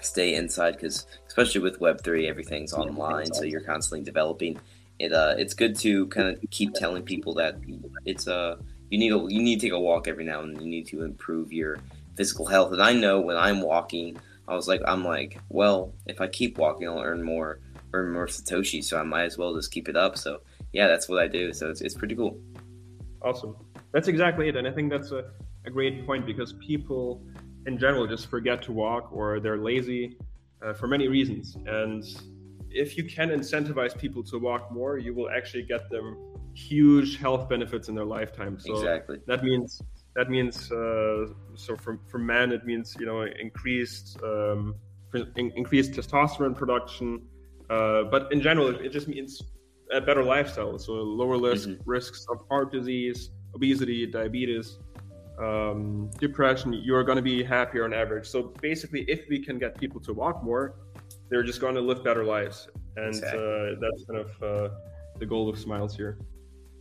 stay 0.03 0.35
inside 0.35 0.73
because, 0.73 1.07
especially 1.27 1.63
with 1.63 1.81
Web 1.81 2.03
three, 2.03 2.29
everything's 2.29 2.73
online, 2.73 3.33
so 3.33 3.45
you're 3.45 3.63
constantly 3.63 4.05
developing. 4.05 4.61
It 4.99 5.13
uh, 5.13 5.35
it's 5.39 5.55
good 5.55 5.77
to 5.77 6.07
kind 6.09 6.29
of 6.29 6.51
keep 6.51 6.75
telling 6.75 7.03
people 7.03 7.35
that 7.35 7.57
it's 8.05 8.29
uh 8.29 8.57
you 8.91 8.99
need 8.99 9.13
a, 9.13 9.19
you 9.29 9.43
need 9.43 9.61
to 9.61 9.67
take 9.67 9.73
a 9.73 9.81
walk 9.81 10.07
every 10.07 10.25
now 10.25 10.41
and 10.43 10.55
then. 10.55 10.63
You 10.63 10.71
need 10.71 10.87
to 10.89 11.05
improve 11.05 11.53
your 11.53 11.79
physical 12.17 12.45
health. 12.45 12.73
And 12.73 12.83
I 12.83 12.93
know 12.93 13.21
when 13.21 13.37
I'm 13.37 13.63
walking, 13.63 14.19
I 14.47 14.55
was 14.55 14.69
like, 14.69 14.83
I'm 14.87 15.05
like, 15.05 15.41
well, 15.49 15.95
if 16.07 16.21
I 16.21 16.27
keep 16.27 16.59
walking, 16.59 16.87
I'll 16.89 17.01
earn 17.01 17.23
more 17.23 17.61
earn 17.95 18.13
more 18.13 18.27
satoshi, 18.27 18.85
so 18.85 18.99
I 18.99 19.03
might 19.03 19.25
as 19.25 19.39
well 19.39 19.55
just 19.55 19.73
keep 19.73 19.89
it 19.89 19.97
up. 19.97 20.19
So 20.19 20.43
yeah, 20.73 20.87
that's 20.87 21.09
what 21.09 21.23
I 21.23 21.29
do. 21.29 21.53
So 21.53 21.71
it's, 21.71 21.81
it's 21.81 21.95
pretty 21.95 22.15
cool. 22.15 22.39
Awesome. 23.23 23.57
That's 23.93 24.09
exactly 24.09 24.49
it. 24.49 24.57
And 24.57 24.67
I 24.67 24.73
think 24.73 24.91
that's 24.91 25.11
a, 25.13 25.31
a 25.67 25.71
great 25.71 26.07
point 26.07 26.27
because 26.27 26.55
people 26.55 27.23
in 27.67 27.79
general 27.79 28.07
just 28.07 28.29
forget 28.29 28.63
to 28.63 28.73
walk 28.73 29.11
or 29.13 29.41
they're 29.41 29.59
lazy 29.59 30.17
uh, 30.65 30.73
for 30.73 30.87
many 30.87 31.09
reasons. 31.09 31.57
And 31.67 32.05
if 32.71 32.97
you 32.97 33.05
can 33.05 33.31
incentivize 33.31 33.97
people 33.97 34.23
to 34.25 34.39
walk 34.39 34.73
more, 34.73 34.99
you 34.99 35.15
will 35.15 35.31
actually 35.31 35.65
get 35.65 35.91
them 35.91 36.17
huge 36.55 37.19
health 37.19 37.49
benefits 37.49 37.89
in 37.89 37.95
their 37.95 38.05
lifetime. 38.05 38.59
So 38.59 38.75
exactly. 38.75 39.19
that 39.27 39.43
means 39.43 39.83
that 40.17 40.31
means 40.31 40.71
uh, 40.73 41.27
so 41.55 41.77
for 41.77 42.01
for 42.09 42.19
men 42.19 42.53
it 42.53 42.65
means 42.65 42.97
you 42.99 43.07
know 43.07 43.23
increased 43.23 44.19
um, 44.23 44.75
in, 45.15 45.53
increased 45.53 45.93
testosterone 45.93 46.57
production, 46.57 47.23
uh, 47.69 48.05
but 48.05 48.33
in 48.33 48.41
general 48.41 48.69
it 48.69 48.91
just 48.91 49.09
means 49.09 49.43
a 49.93 50.01
better 50.01 50.23
lifestyle. 50.23 50.79
So 50.79 50.93
lower 50.93 51.39
risk, 51.39 51.69
mm-hmm. 51.69 51.91
risks 51.91 52.27
of 52.31 52.41
heart 52.49 52.73
disease, 52.73 53.31
obesity, 53.55 54.07
diabetes, 54.07 54.79
um, 55.39 56.11
depression. 56.19 56.73
You're 56.73 57.05
going 57.05 57.17
to 57.17 57.23
be 57.23 57.43
happier 57.43 57.85
on 57.85 57.95
average. 57.95 58.27
So 58.27 58.55
basically, 58.61 59.03
if 59.03 59.29
we 59.29 59.39
can 59.45 59.59
get 59.59 59.79
people 59.79 60.01
to 60.03 60.13
walk 60.13 60.43
more, 60.43 60.75
they're 61.29 61.43
just 61.43 61.61
going 61.61 61.75
to 61.75 61.81
live 61.81 62.03
better 62.03 62.25
lives, 62.25 62.69
and 62.97 63.09
exactly. 63.09 63.41
uh, 63.41 63.77
that's 63.81 64.05
kind 64.05 64.21
of 64.21 64.43
uh, 64.43 64.75
the 65.19 65.27
goal 65.27 65.49
of 65.49 65.59
Smiles 65.59 65.97
here. 65.97 66.19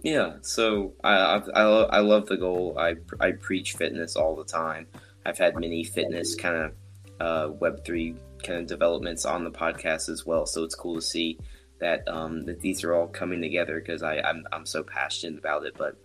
Yeah, 0.02 0.38
so 0.42 0.94
I 1.04 1.42
I, 1.54 1.64
I 1.64 2.00
love 2.00 2.26
the 2.26 2.38
goal. 2.38 2.76
I 2.78 2.96
I 3.20 3.34
preach 3.34 3.74
fitness 3.74 4.16
all 4.16 4.36
the 4.36 4.46
time. 4.46 4.88
I've 5.26 5.38
had 5.38 5.60
many 5.60 5.84
fitness 5.84 6.36
kind 6.36 6.56
of 6.56 6.72
uh, 7.20 7.54
Web 7.54 7.86
three 7.86 8.16
kind 8.44 8.60
of 8.60 8.68
developments 8.68 9.26
on 9.26 9.44
the 9.44 9.52
podcast 9.52 10.10
as 10.10 10.26
well. 10.26 10.46
So 10.46 10.64
it's 10.64 10.76
cool 10.76 10.96
to 10.96 11.02
see 11.02 11.38
that 11.80 12.08
um, 12.08 12.46
that 12.46 12.60
these 12.62 12.84
are 12.84 12.94
all 12.94 13.08
coming 13.08 13.42
together 13.42 13.80
because 13.80 14.04
I 14.04 14.20
I'm, 14.20 14.46
I'm 14.52 14.66
so 14.66 14.84
passionate 14.84 15.40
about 15.40 15.66
it. 15.66 15.76
But 15.78 15.96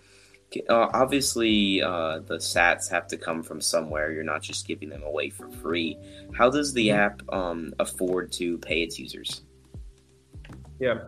uh, 0.69 0.88
obviously, 0.93 1.83
uh, 1.83 2.21
the 2.21 2.37
Sats 2.37 2.88
have 2.90 3.07
to 3.09 3.16
come 3.16 3.43
from 3.43 3.61
somewhere. 3.61 4.12
You're 4.12 4.25
not 4.25 4.43
just 4.43 4.66
giving 4.66 4.88
them 4.88 5.02
away 5.02 5.31
for 5.31 5.50
free. 5.50 5.99
How 6.35 6.50
does 6.50 6.73
the 6.73 6.88
mm-hmm. 6.88 7.00
app 7.00 7.23
um, 7.33 7.75
afford 7.78 8.33
to 8.33 8.59
pay 8.59 8.83
its 8.83 8.99
users? 8.99 9.43
Yeah, 10.81 10.99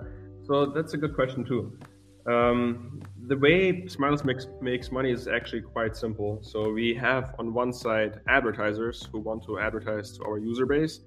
so 0.46 0.66
that's 0.66 0.94
a 0.94 0.96
good 0.96 1.14
question 1.14 1.44
too. 1.44 1.78
Um, 2.26 3.02
the 3.26 3.37
way 3.37 3.87
Smiles 3.87 4.25
makes, 4.25 4.46
makes 4.61 4.90
money 4.90 5.11
is 5.11 5.28
actually 5.28 5.62
quite 5.62 5.96
simple. 5.96 6.40
So 6.42 6.73
we 6.73 6.94
have 6.94 7.35
on 7.38 7.52
one 7.52 7.73
side 7.73 8.20
advertisers 8.28 9.08
who 9.11 9.20
want 9.20 9.44
to 9.44 9.58
advertise 9.58 10.16
to 10.18 10.25
our 10.25 10.38
user 10.38 10.66
base, 10.66 11.00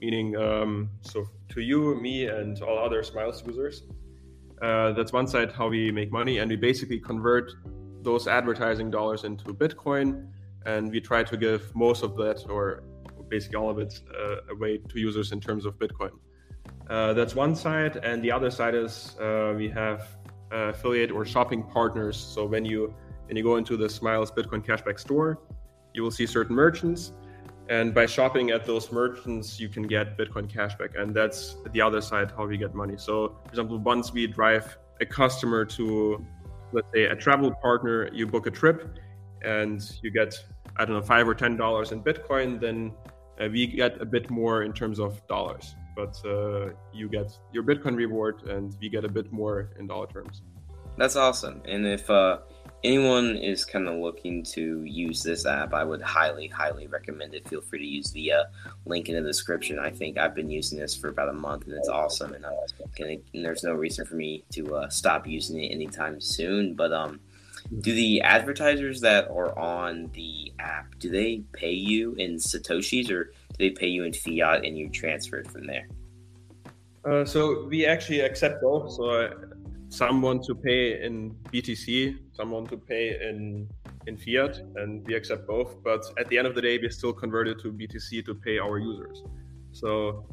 meaning 0.00 0.36
um, 0.36 0.90
so 1.00 1.26
to 1.50 1.60
you, 1.60 2.00
me, 2.00 2.26
and 2.26 2.60
all 2.62 2.78
other 2.78 3.02
Smiles 3.02 3.42
users. 3.46 3.82
Uh, 4.62 4.92
that's 4.92 5.12
one 5.12 5.26
side 5.26 5.52
how 5.52 5.68
we 5.68 5.90
make 5.90 6.12
money, 6.12 6.38
and 6.38 6.50
we 6.50 6.56
basically 6.56 7.00
convert 7.00 7.52
those 8.02 8.26
advertising 8.26 8.90
dollars 8.90 9.24
into 9.24 9.44
Bitcoin, 9.54 10.28
and 10.66 10.90
we 10.90 11.00
try 11.00 11.22
to 11.22 11.36
give 11.36 11.74
most 11.74 12.02
of 12.02 12.16
that, 12.16 12.44
or 12.48 12.82
basically 13.28 13.56
all 13.56 13.70
of 13.70 13.78
it, 13.78 14.00
uh, 14.18 14.52
away 14.52 14.78
to 14.78 14.98
users 14.98 15.32
in 15.32 15.40
terms 15.40 15.64
of 15.64 15.78
Bitcoin. 15.78 16.10
Uh, 16.88 17.12
that's 17.12 17.34
one 17.34 17.54
side, 17.54 17.96
and 18.02 18.22
the 18.22 18.30
other 18.30 18.50
side 18.50 18.74
is 18.74 19.16
uh, 19.20 19.54
we 19.56 19.68
have 19.68 20.16
uh, 20.52 20.70
affiliate 20.74 21.10
or 21.10 21.24
shopping 21.24 21.62
partners. 21.62 22.16
So 22.16 22.44
when 22.46 22.64
you 22.64 22.94
when 23.26 23.36
you 23.36 23.44
go 23.44 23.56
into 23.56 23.76
the 23.76 23.88
Smiles 23.88 24.30
Bitcoin 24.30 24.64
Cashback 24.66 24.98
store, 24.98 25.38
you 25.94 26.02
will 26.02 26.10
see 26.10 26.26
certain 26.26 26.56
merchants 26.56 27.12
and 27.70 27.94
by 27.94 28.04
shopping 28.04 28.50
at 28.50 28.66
those 28.66 28.90
merchants, 28.90 29.60
you 29.60 29.68
can 29.68 29.84
get 29.84 30.18
Bitcoin 30.18 30.50
cashback. 30.50 31.00
And 31.00 31.14
that's 31.14 31.56
the 31.72 31.80
other 31.80 32.00
side 32.00 32.32
how 32.36 32.44
we 32.44 32.58
get 32.58 32.74
money. 32.74 32.96
So, 32.98 33.36
for 33.44 33.48
example, 33.48 33.78
once 33.78 34.12
we 34.12 34.26
drive 34.26 34.76
a 35.00 35.06
customer 35.06 35.64
to, 35.66 36.26
let's 36.72 36.88
say, 36.92 37.04
a 37.04 37.14
travel 37.14 37.54
partner, 37.62 38.10
you 38.12 38.26
book 38.26 38.48
a 38.48 38.50
trip 38.50 38.98
and 39.42 39.80
you 40.02 40.10
get, 40.10 40.34
I 40.78 40.84
don't 40.84 40.96
know, 40.96 41.02
five 41.02 41.28
or 41.28 41.34
$10 41.36 41.92
in 41.92 42.02
Bitcoin, 42.02 42.60
then 42.60 42.92
uh, 43.40 43.48
we 43.48 43.68
get 43.68 44.02
a 44.02 44.04
bit 44.04 44.30
more 44.30 44.64
in 44.64 44.72
terms 44.72 44.98
of 44.98 45.24
dollars. 45.28 45.76
But 45.94 46.20
uh, 46.24 46.72
you 46.92 47.08
get 47.08 47.30
your 47.52 47.62
Bitcoin 47.62 47.94
reward 47.94 48.42
and 48.48 48.76
we 48.80 48.88
get 48.88 49.04
a 49.04 49.08
bit 49.08 49.30
more 49.30 49.70
in 49.78 49.86
dollar 49.86 50.08
terms. 50.08 50.42
That's 50.96 51.14
awesome. 51.14 51.62
And 51.66 51.86
if, 51.86 52.10
uh, 52.10 52.38
anyone 52.82 53.36
is 53.36 53.64
kind 53.64 53.88
of 53.88 53.96
looking 53.96 54.42
to 54.44 54.82
use 54.84 55.22
this 55.22 55.46
app, 55.46 55.74
I 55.74 55.84
would 55.84 56.02
highly, 56.02 56.48
highly 56.48 56.86
recommend 56.86 57.34
it. 57.34 57.48
Feel 57.48 57.60
free 57.60 57.78
to 57.78 57.84
use 57.84 58.10
the 58.10 58.32
uh, 58.32 58.44
link 58.86 59.08
in 59.08 59.16
the 59.16 59.22
description. 59.22 59.78
I 59.78 59.90
think 59.90 60.18
I've 60.18 60.34
been 60.34 60.50
using 60.50 60.78
this 60.78 60.94
for 60.96 61.08
about 61.08 61.28
a 61.28 61.34
month 61.34 61.66
and 61.66 61.74
it's 61.74 61.88
awesome, 61.88 62.32
and 62.32 62.44
gonna. 62.98 63.16
And 63.34 63.44
there's 63.44 63.64
no 63.64 63.72
reason 63.72 64.06
for 64.06 64.14
me 64.14 64.44
to 64.52 64.76
uh, 64.76 64.88
stop 64.88 65.26
using 65.26 65.62
it 65.62 65.68
anytime 65.68 66.20
soon. 66.20 66.74
But 66.74 66.92
um, 66.92 67.20
do 67.80 67.92
the 67.94 68.22
advertisers 68.22 69.00
that 69.02 69.28
are 69.28 69.56
on 69.58 70.10
the 70.14 70.52
app 70.58 70.98
do 70.98 71.10
they 71.10 71.42
pay 71.52 71.72
you 71.72 72.14
in 72.14 72.36
satoshis 72.36 73.10
or 73.10 73.24
do 73.24 73.32
they 73.58 73.70
pay 73.70 73.86
you 73.86 74.04
in 74.04 74.12
fiat 74.12 74.64
and 74.64 74.76
you 74.76 74.88
transfer 74.88 75.38
it 75.38 75.50
from 75.50 75.66
there? 75.66 75.88
Uh, 77.04 77.24
so 77.24 77.64
we 77.66 77.86
actually 77.86 78.20
accept 78.20 78.60
both. 78.60 78.92
So 78.92 79.30
some 79.90 80.22
want 80.22 80.44
to 80.44 80.54
pay 80.54 81.02
in 81.02 81.34
BTC, 81.52 82.16
some 82.32 82.50
want 82.50 82.70
to 82.70 82.76
pay 82.76 83.18
in 83.28 83.68
in 84.06 84.16
fiat, 84.16 84.58
and 84.76 85.06
we 85.06 85.14
accept 85.14 85.46
both. 85.46 85.82
But 85.82 86.02
at 86.18 86.28
the 86.28 86.38
end 86.38 86.46
of 86.46 86.54
the 86.54 86.62
day, 86.62 86.78
we 86.78 86.88
still 86.90 87.12
convert 87.12 87.48
it 87.48 87.58
to 87.62 87.72
BTC 87.72 88.24
to 88.24 88.34
pay 88.34 88.58
our 88.58 88.78
users. 88.78 89.22
So 89.72 90.26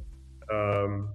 um, 0.53 1.09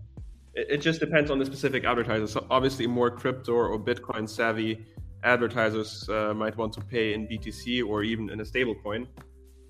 it, 0.55 0.67
it, 0.71 0.79
just 0.79 1.01
depends 1.01 1.31
on 1.31 1.39
the 1.39 1.47
specific 1.47 1.85
advertiser. 1.85 2.27
So 2.27 2.47
obviously, 2.51 2.87
more 2.87 3.11
crypto 3.11 3.53
or 3.53 3.79
Bitcoin 3.79 4.29
savvy 4.29 4.85
advertisers 5.25 6.09
uh, 6.09 6.35
might 6.35 6.57
want 6.57 6.73
to 6.75 6.81
pay 6.81 7.15
in 7.15 7.29
BTC 7.29 7.87
or 7.87 8.03
even 8.03 8.29
in 8.29 8.41
a 8.41 8.45
stable 8.45 8.75
coin. 8.83 9.07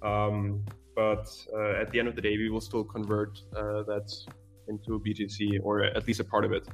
Um, 0.02 0.64
but 0.96 1.28
uh, 1.54 1.80
at 1.80 1.90
the 1.90 1.98
end 1.98 2.08
of 2.08 2.16
the 2.16 2.22
day, 2.22 2.36
we 2.36 2.48
will 2.50 2.60
still 2.60 2.84
convert 2.84 3.38
uh, 3.56 3.82
that 3.84 4.10
into 4.68 4.98
BTC 4.98 5.60
or 5.62 5.84
at 5.84 6.06
least 6.06 6.20
a 6.20 6.24
part 6.24 6.44
of 6.44 6.52
it. 6.52 6.66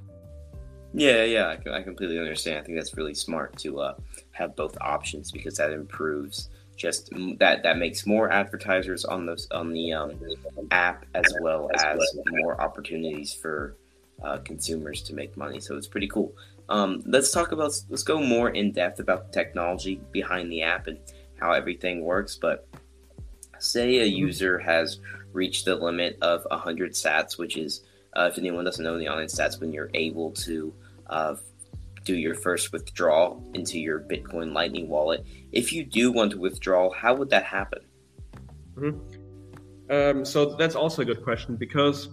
Yeah, 0.95 1.25
yeah, 1.25 1.57
I, 1.67 1.79
I 1.79 1.83
completely 1.83 2.19
understand. 2.19 2.59
I 2.59 2.63
think 2.63 2.79
that's 2.79 2.97
really 2.97 3.15
smart 3.15 3.57
to 3.59 3.81
uh, 3.81 3.95
have 4.33 4.57
both 4.57 4.77
options 4.81 5.31
because 5.31 5.57
that 5.57 5.71
improves 5.73 6.49
just 6.77 7.11
that 7.39 7.63
that 7.65 7.77
makes 7.77 8.07
more 8.07 8.31
advertisers 8.31 9.05
on 9.05 9.27
those 9.27 9.49
on 9.51 9.73
the 9.73 9.93
um, 9.93 10.13
app 10.71 11.05
as 11.15 11.35
well 11.41 11.69
as 11.75 12.01
more 12.31 12.59
opportunities 12.61 13.35
for 13.35 13.77
uh, 14.23 14.39
consumers 14.39 15.03
to 15.03 15.15
make 15.15 15.37
money. 15.37 15.61
So 15.61 15.77
it's 15.77 15.89
pretty 15.89 16.09
cool. 16.09 16.33
Um, 16.69 17.03
let's 17.05 17.33
talk 17.33 17.53
about 17.53 17.73
let's 17.89 18.03
go 18.03 18.21
more 18.21 18.51
in 18.51 18.73
depth 18.73 19.01
about 19.01 19.27
the 19.27 19.33
technology 19.33 20.01
behind 20.13 20.51
the 20.51 20.63
app 20.63 20.87
and 20.87 20.99
how 21.41 21.53
everything 21.53 22.03
works. 22.03 22.37
But 22.37 22.67
say 23.59 23.99
a 23.99 24.07
mm-hmm. 24.07 24.17
user 24.17 24.59
has 24.59 25.01
reached 25.33 25.65
the 25.65 25.75
limit 25.75 26.19
of 26.23 26.47
100 26.51 26.93
sats, 26.93 27.39
which 27.39 27.57
is 27.57 27.83
uh, 28.17 28.29
if 28.33 28.39
anyone 28.39 28.65
doesn't 28.65 28.85
know 28.85 28.95
in 28.95 29.01
the 29.01 29.09
audience, 29.09 29.37
that's 29.37 29.61
when 29.61 29.73
you're 29.73 29.91
able 29.95 30.31
to 30.33 30.75
uh, 31.09 31.35
do 32.05 32.17
your 32.17 32.35
first 32.35 32.73
withdrawal 32.73 33.45
into 33.55 33.79
your 33.79 34.01
Bitcoin 34.01 34.53
Lightning 34.53 34.89
wallet, 34.89 35.27
if 35.53 35.73
you 35.73 35.85
do 35.85 36.11
want 36.11 36.33
to 36.33 36.39
withdraw, 36.39 36.91
how 36.91 37.15
would 37.15 37.31
that 37.31 37.45
happen? 37.45 37.81
Mm-hmm. 38.77 39.91
Um, 39.91 40.25
so 40.25 40.55
that's 40.57 40.75
also 40.75 41.03
a 41.03 41.05
good 41.05 41.23
question 41.23 41.57
because 41.57 42.09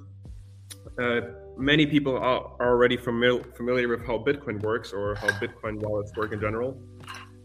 uh, 1.01 1.21
many 1.57 1.85
people 1.85 2.17
are, 2.17 2.41
already 2.59 2.97
familiar, 2.97 3.43
familiar 3.55 3.87
with 3.87 4.05
how 4.05 4.17
Bitcoin 4.17 4.61
works 4.61 4.93
or 4.93 5.15
how 5.15 5.27
Bitcoin 5.39 5.75
wallets 5.81 6.11
work 6.15 6.33
in 6.33 6.39
general. 6.39 6.77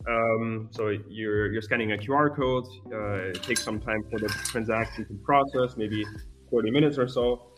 Um, 0.08 0.68
so 0.72 0.88
you're 1.08 1.52
you're 1.52 1.62
scanning 1.62 1.92
a 1.92 1.96
QR 1.96 2.34
code. 2.34 2.64
Uh, 2.92 3.30
it 3.30 3.42
takes 3.42 3.62
some 3.62 3.78
time 3.80 4.02
for 4.10 4.18
the 4.18 4.28
transaction 4.28 5.06
to 5.06 5.14
process, 5.22 5.76
maybe 5.76 6.04
40 6.50 6.70
minutes 6.70 6.98
or 6.98 7.06
so. 7.06 7.49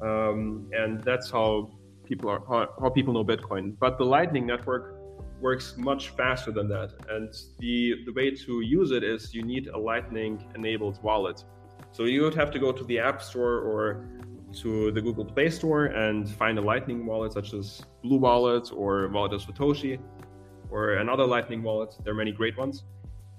Um, 0.00 0.70
and 0.72 1.02
that's 1.02 1.30
how 1.30 1.70
people 2.04 2.28
are 2.30 2.42
how, 2.48 2.68
how 2.80 2.90
people 2.90 3.14
know 3.14 3.24
Bitcoin. 3.24 3.76
But 3.78 3.98
the 3.98 4.04
Lightning 4.04 4.46
Network 4.46 4.96
works 5.40 5.74
much 5.76 6.10
faster 6.10 6.50
than 6.52 6.68
that. 6.68 6.92
And 7.10 7.32
the 7.58 8.04
the 8.06 8.12
way 8.12 8.30
to 8.30 8.60
use 8.60 8.90
it 8.90 9.02
is 9.02 9.34
you 9.34 9.42
need 9.42 9.68
a 9.68 9.78
Lightning 9.78 10.44
enabled 10.54 11.02
wallet. 11.02 11.44
So 11.92 12.04
you 12.04 12.22
would 12.22 12.34
have 12.34 12.50
to 12.52 12.58
go 12.58 12.72
to 12.72 12.84
the 12.84 12.98
App 12.98 13.22
Store 13.22 13.58
or 13.60 14.08
to 14.62 14.92
the 14.92 15.00
Google 15.00 15.24
Play 15.24 15.50
Store 15.50 15.86
and 15.86 16.28
find 16.28 16.58
a 16.58 16.60
Lightning 16.60 17.06
wallet 17.06 17.32
such 17.32 17.52
as 17.54 17.82
Blue 18.02 18.18
Wallet 18.18 18.70
or 18.72 19.08
Wallet 19.08 19.32
of 19.32 19.42
Satoshi 19.42 19.98
or 20.70 20.94
another 20.94 21.24
Lightning 21.24 21.62
wallet. 21.62 21.94
There 22.02 22.12
are 22.12 22.16
many 22.16 22.32
great 22.32 22.56
ones. 22.56 22.84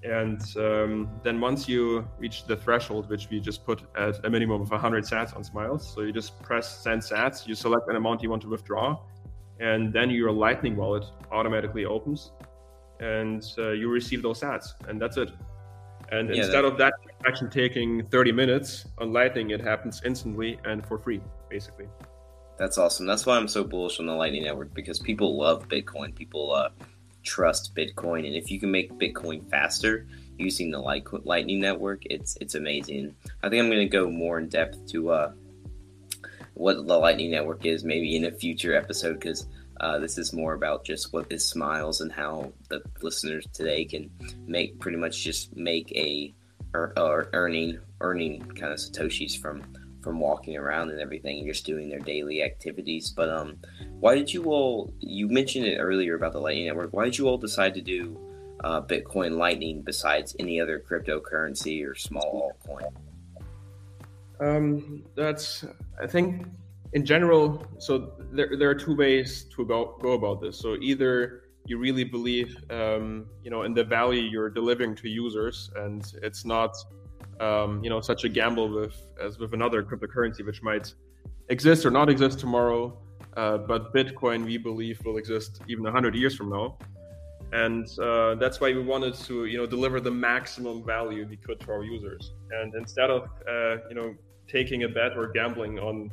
And 0.05 0.39
um, 0.57 1.09
then 1.23 1.41
once 1.41 1.67
you 1.67 2.07
reach 2.19 2.45
the 2.45 2.55
threshold, 2.55 3.09
which 3.09 3.27
we 3.29 3.39
just 3.39 3.65
put 3.65 3.81
at 3.97 4.23
a 4.23 4.29
minimum 4.29 4.61
of 4.61 4.69
100 4.69 5.03
sats 5.03 5.35
on 5.35 5.43
Smiles, 5.43 5.91
so 5.93 6.01
you 6.01 6.11
just 6.11 6.39
press 6.43 6.83
send 6.83 7.01
sats, 7.01 7.47
you 7.47 7.55
select 7.55 7.89
an 7.89 7.95
amount 7.95 8.21
you 8.21 8.29
want 8.29 8.43
to 8.43 8.49
withdraw, 8.49 8.99
and 9.59 9.91
then 9.91 10.11
your 10.11 10.31
Lightning 10.31 10.75
wallet 10.75 11.05
automatically 11.31 11.85
opens 11.85 12.31
and 12.99 13.43
uh, 13.57 13.71
you 13.71 13.89
receive 13.89 14.21
those 14.21 14.41
sats, 14.41 14.73
and 14.87 15.01
that's 15.01 15.17
it. 15.17 15.31
And 16.11 16.29
yeah, 16.29 16.43
instead 16.43 16.63
that... 16.63 16.65
of 16.65 16.77
that 16.77 16.93
action 17.25 17.49
taking 17.49 18.05
30 18.05 18.31
minutes 18.31 18.85
on 18.99 19.11
Lightning, 19.11 19.49
it 19.49 19.61
happens 19.61 20.01
instantly 20.05 20.59
and 20.65 20.85
for 20.85 20.99
free, 20.99 21.21
basically. 21.49 21.87
That's 22.57 22.77
awesome. 22.77 23.05
That's 23.05 23.25
why 23.25 23.37
I'm 23.37 23.47
so 23.47 23.63
bullish 23.63 23.99
on 23.99 24.05
the 24.05 24.13
Lightning 24.13 24.43
Network 24.43 24.73
because 24.73 24.99
people 24.99 25.37
love 25.37 25.67
Bitcoin. 25.67 26.15
People 26.15 26.53
uh, 26.53 26.69
trust 27.25 27.75
Bitcoin, 27.75 28.25
and 28.25 28.35
if 28.35 28.49
you 28.49 28.59
can 28.59 28.71
make 28.71 28.91
Bitcoin 28.93 29.49
faster 29.49 30.07
using 30.37 30.71
the 30.71 30.79
Lightning 30.79 31.59
Network, 31.59 32.03
it's 32.05 32.37
it's 32.39 32.55
amazing. 32.55 33.15
I 33.43 33.49
think 33.49 33.61
I'm 33.61 33.69
going 33.69 33.79
to 33.79 33.85
go 33.85 34.09
more 34.09 34.39
in 34.39 34.47
depth 34.47 34.85
to 34.91 35.09
uh, 35.09 35.31
what 36.53 36.87
the 36.87 36.97
Lightning 36.97 37.31
Network 37.31 37.65
is, 37.65 37.83
maybe 37.83 38.15
in 38.15 38.25
a 38.25 38.31
future 38.31 38.75
episode, 38.75 39.19
because 39.19 39.47
uh, 39.81 39.99
this 39.99 40.17
is 40.17 40.33
more 40.33 40.53
about 40.53 40.85
just 40.85 41.11
what 41.11 41.27
is 41.29 41.45
Smiles 41.45 42.01
and 42.01 42.11
how 42.11 42.53
the 42.69 42.81
listeners 43.01 43.45
today 43.53 43.85
can 43.85 44.09
make 44.47 44.79
pretty 44.79 44.97
much 44.97 45.23
just 45.23 45.55
make 45.55 45.91
a 45.91 46.33
or, 46.73 46.93
or 46.97 47.29
earning 47.33 47.79
earning 48.01 48.41
kind 48.41 48.73
of 48.73 48.79
satoshis 48.79 49.39
from 49.39 49.63
from 50.05 50.21
walking 50.21 50.55
around 50.55 50.91
and 50.91 51.01
everything 51.01 51.39
and 51.39 51.47
just 51.47 51.65
doing 51.65 51.89
their 51.89 51.99
daily 51.99 52.43
activities. 52.43 53.05
But 53.09 53.29
um, 53.29 53.57
why 53.99 54.15
did 54.15 54.31
you 54.33 54.45
all? 54.45 54.93
You 54.99 55.27
mentioned 55.27 55.65
it 55.65 55.77
earlier 55.77 56.15
about 56.15 56.31
the 56.31 56.39
Lightning 56.39 56.67
Network. 56.67 56.93
Why 56.93 57.05
did 57.05 57.17
you 57.17 57.27
all 57.27 57.37
decide 57.37 57.73
to 57.73 57.81
do 57.81 58.17
uh, 58.63 58.81
Bitcoin 58.81 59.31
Lightning 59.37 59.81
besides 59.81 60.35
any 60.39 60.61
other 60.61 60.77
cryptocurrency 60.87 61.85
or 61.85 61.95
small 61.95 62.29
altcoin? 62.45 62.93
Um, 64.39 65.03
that's 65.15 65.65
I 66.01 66.07
think 66.07 66.47
in 66.95 67.05
general, 67.05 67.67
so 67.77 68.13
there, 68.31 68.51
there 68.57 68.69
are 68.69 68.79
two 68.87 68.95
ways 68.95 69.45
to 69.55 69.65
go, 69.65 69.97
go 70.01 70.13
about 70.13 70.41
this. 70.41 70.57
So 70.57 70.77
either 70.79 71.41
you 71.65 71.77
really 71.77 72.05
believe, 72.05 72.55
um, 72.69 73.25
you 73.43 73.51
know, 73.51 73.63
in 73.63 73.73
the 73.73 73.83
value 73.83 74.21
you're 74.21 74.49
delivering 74.49 74.95
to 74.95 75.09
users, 75.09 75.69
and 75.75 76.01
it's 76.23 76.45
not, 76.45 76.71
um, 77.39 77.83
you 77.83 77.89
know, 77.89 78.01
such 78.01 78.23
a 78.23 78.29
gamble 78.29 78.69
with 78.69 78.95
as 79.21 79.39
with 79.39 79.53
another 79.53 79.83
cryptocurrency 79.83 80.45
which 80.45 80.61
might 80.61 80.93
exist 81.49 81.85
or 81.85 81.91
not 81.91 82.09
exist 82.09 82.39
tomorrow. 82.39 82.97
Uh, 83.35 83.57
but 83.57 83.93
Bitcoin, 83.93 84.45
we 84.45 84.57
believe, 84.57 85.03
will 85.03 85.17
exist 85.17 85.61
even 85.67 85.83
100 85.83 86.15
years 86.15 86.35
from 86.35 86.49
now, 86.49 86.77
and 87.51 87.87
uh, 87.99 88.35
that's 88.35 88.59
why 88.61 88.71
we 88.71 88.81
wanted 88.81 89.13
to, 89.13 89.45
you 89.45 89.57
know, 89.57 89.65
deliver 89.65 89.99
the 89.99 90.11
maximum 90.11 90.85
value 90.85 91.27
we 91.29 91.35
could 91.35 91.59
to 91.61 91.71
our 91.71 91.83
users. 91.83 92.33
And 92.51 92.73
instead 92.75 93.09
of, 93.09 93.29
uh, 93.49 93.77
you 93.89 93.95
know, 93.95 94.15
taking 94.47 94.83
a 94.83 94.89
bet 94.89 95.17
or 95.17 95.27
gambling 95.27 95.79
on 95.79 96.11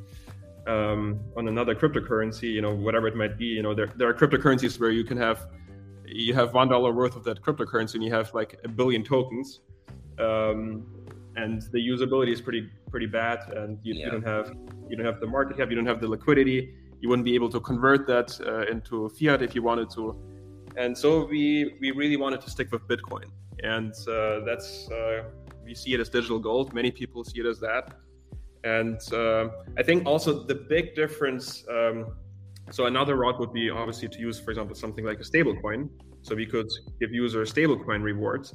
um, 0.67 1.21
on 1.37 1.49
another 1.49 1.75
cryptocurrency, 1.75 2.53
you 2.53 2.63
know, 2.63 2.75
whatever 2.75 3.09
it 3.09 3.17
might 3.17 3.37
be, 3.37 3.47
you 3.47 3.63
know, 3.63 3.75
there, 3.75 3.89
there 3.97 4.09
are 4.09 4.15
cryptocurrencies 4.15 4.79
where 4.79 4.91
you 4.91 5.05
can 5.05 5.17
have 5.17 5.49
you 6.05 6.35
have 6.35 6.55
one 6.55 6.69
dollar 6.69 6.93
worth 6.93 7.17
of 7.17 7.25
that 7.25 7.43
cryptocurrency 7.43 7.95
and 7.95 8.05
you 8.05 8.13
have 8.13 8.33
like 8.35 8.59
a 8.65 8.69
billion 8.69 9.03
tokens, 9.03 9.61
um, 10.19 10.85
and 11.37 11.63
the 11.73 11.79
usability 11.79 12.33
is 12.33 12.41
pretty 12.41 12.69
pretty 12.91 13.07
bad, 13.07 13.41
and 13.57 13.79
you, 13.83 13.95
yeah. 13.95 14.07
you, 14.07 14.11
don't 14.11 14.27
have 14.27 14.55
you 14.89 14.97
don't 14.97 15.07
have 15.07 15.21
the 15.21 15.27
market 15.27 15.57
cap, 15.57 15.71
you 15.71 15.77
don't 15.77 15.87
have 15.87 16.01
the 16.01 16.09
liquidity, 16.09 16.75
you 17.01 17.09
wouldn't 17.09 17.25
be 17.25 17.35
able 17.35 17.51
to 17.51 17.61
convert 17.61 18.07
that 18.07 18.39
uh, 18.47 18.71
into 18.71 19.09
fiat 19.11 19.43
if 19.43 19.55
you 19.55 19.63
wanted 19.63 19.89
to, 19.91 20.17
and 20.77 20.97
so 20.97 21.27
we 21.27 21.77
we 21.81 21.91
really 21.91 22.17
wanted 22.17 22.41
to 22.41 22.51
stick 22.51 22.71
with 22.73 22.83
Bitcoin, 22.89 23.27
and 23.63 23.93
uh, 24.09 24.41
that's 24.45 24.91
uh, 24.91 25.25
we 25.65 25.75
see 25.75 25.95
it 25.95 26.01
as 26.01 26.09
digital 26.09 26.39
gold. 26.39 26.73
Many 26.75 26.91
people 26.91 27.25
see 27.25 27.41
it 27.41 27.47
as 27.47 27.61
that 27.61 27.95
and 28.65 29.01
uh, 29.13 29.49
I 29.77 29.83
think 29.83 30.07
also 30.07 30.45
the 30.45 30.55
big 30.55 30.95
difference. 30.95 31.65
Um, 31.71 32.15
so 32.71 32.87
another 32.87 33.17
route 33.17 33.39
would 33.41 33.53
be 33.53 33.71
obviously 33.71 34.09
to 34.09 34.19
use, 34.19 34.39
for 34.39 34.51
example, 34.51 34.75
something 34.75 35.05
like 35.05 35.19
a 35.21 35.25
stablecoin. 35.25 35.89
So 36.23 36.35
we 36.37 36.47
could 36.47 36.69
give 37.01 37.13
users 37.13 37.53
stablecoin 37.53 38.03
rewards. 38.03 38.55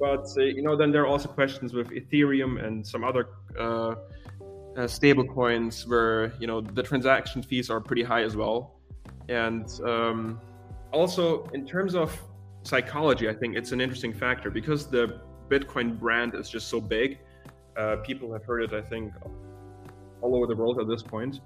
But 0.00 0.26
uh, 0.36 0.42
you 0.42 0.62
know, 0.62 0.76
then 0.76 0.90
there 0.90 1.02
are 1.02 1.06
also 1.06 1.28
questions 1.28 1.72
with 1.72 1.90
Ethereum 1.90 2.64
and 2.64 2.86
some 2.86 3.04
other 3.04 3.28
uh, 3.58 3.62
uh, 3.62 3.94
stablecoins 4.76 5.86
where 5.86 6.32
you 6.40 6.46
know 6.46 6.60
the 6.60 6.82
transaction 6.82 7.42
fees 7.42 7.70
are 7.70 7.80
pretty 7.80 8.02
high 8.02 8.22
as 8.22 8.34
well. 8.36 8.80
And 9.28 9.68
um, 9.84 10.40
also 10.92 11.44
in 11.52 11.66
terms 11.66 11.94
of 11.94 12.18
psychology, 12.62 13.28
I 13.28 13.34
think 13.34 13.56
it's 13.56 13.72
an 13.72 13.80
interesting 13.80 14.12
factor 14.12 14.50
because 14.50 14.86
the 14.86 15.20
Bitcoin 15.48 15.98
brand 15.98 16.34
is 16.34 16.48
just 16.48 16.68
so 16.68 16.80
big 16.80 17.18
uh, 17.76 17.96
people 17.96 18.32
have 18.32 18.44
heard 18.44 18.62
it, 18.62 18.72
I 18.72 18.82
think, 18.82 19.12
all 20.20 20.36
over 20.36 20.46
the 20.46 20.56
world 20.56 20.80
at 20.80 20.88
this 20.88 21.02
point. 21.02 21.40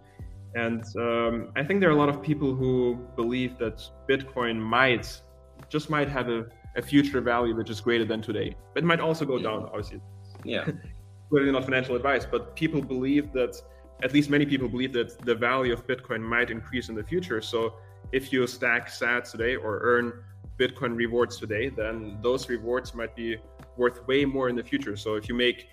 And 0.54 0.84
um, 0.96 1.52
I 1.56 1.64
think 1.64 1.80
there 1.80 1.88
are 1.88 1.92
a 1.92 1.96
lot 1.96 2.08
of 2.08 2.22
people 2.22 2.54
who 2.54 2.98
believe 3.16 3.58
that 3.58 3.82
Bitcoin 4.08 4.58
might, 4.58 5.20
just 5.68 5.90
might 5.90 6.08
have 6.08 6.28
a, 6.28 6.46
a 6.76 6.82
future 6.82 7.20
value 7.20 7.54
which 7.54 7.70
is 7.70 7.80
greater 7.80 8.04
than 8.04 8.20
today. 8.20 8.56
But 8.72 8.82
it 8.82 8.86
might 8.86 9.00
also 9.00 9.24
go 9.24 9.38
down, 9.38 9.64
obviously. 9.66 10.00
Yeah. 10.44 10.66
Clearly 11.30 11.52
not 11.52 11.64
financial 11.64 11.96
advice, 11.96 12.26
but 12.30 12.54
people 12.54 12.82
believe 12.82 13.32
that, 13.32 13.60
at 14.02 14.12
least 14.12 14.28
many 14.28 14.44
people 14.44 14.68
believe 14.68 14.92
that 14.92 15.18
the 15.24 15.34
value 15.34 15.72
of 15.72 15.86
Bitcoin 15.86 16.20
might 16.20 16.50
increase 16.50 16.88
in 16.88 16.94
the 16.94 17.04
future. 17.04 17.40
So 17.40 17.74
if 18.12 18.32
you 18.32 18.46
stack 18.46 18.88
sats 18.88 19.30
today 19.30 19.56
or 19.56 19.78
earn 19.82 20.12
Bitcoin 20.58 20.96
rewards 20.96 21.38
today, 21.38 21.68
then 21.68 22.18
those 22.20 22.48
rewards 22.48 22.94
might 22.94 23.14
be 23.16 23.38
worth 23.76 24.06
way 24.06 24.24
more 24.24 24.48
in 24.48 24.56
the 24.56 24.62
future. 24.62 24.96
So 24.96 25.14
if 25.14 25.28
you 25.28 25.34
make 25.34 25.68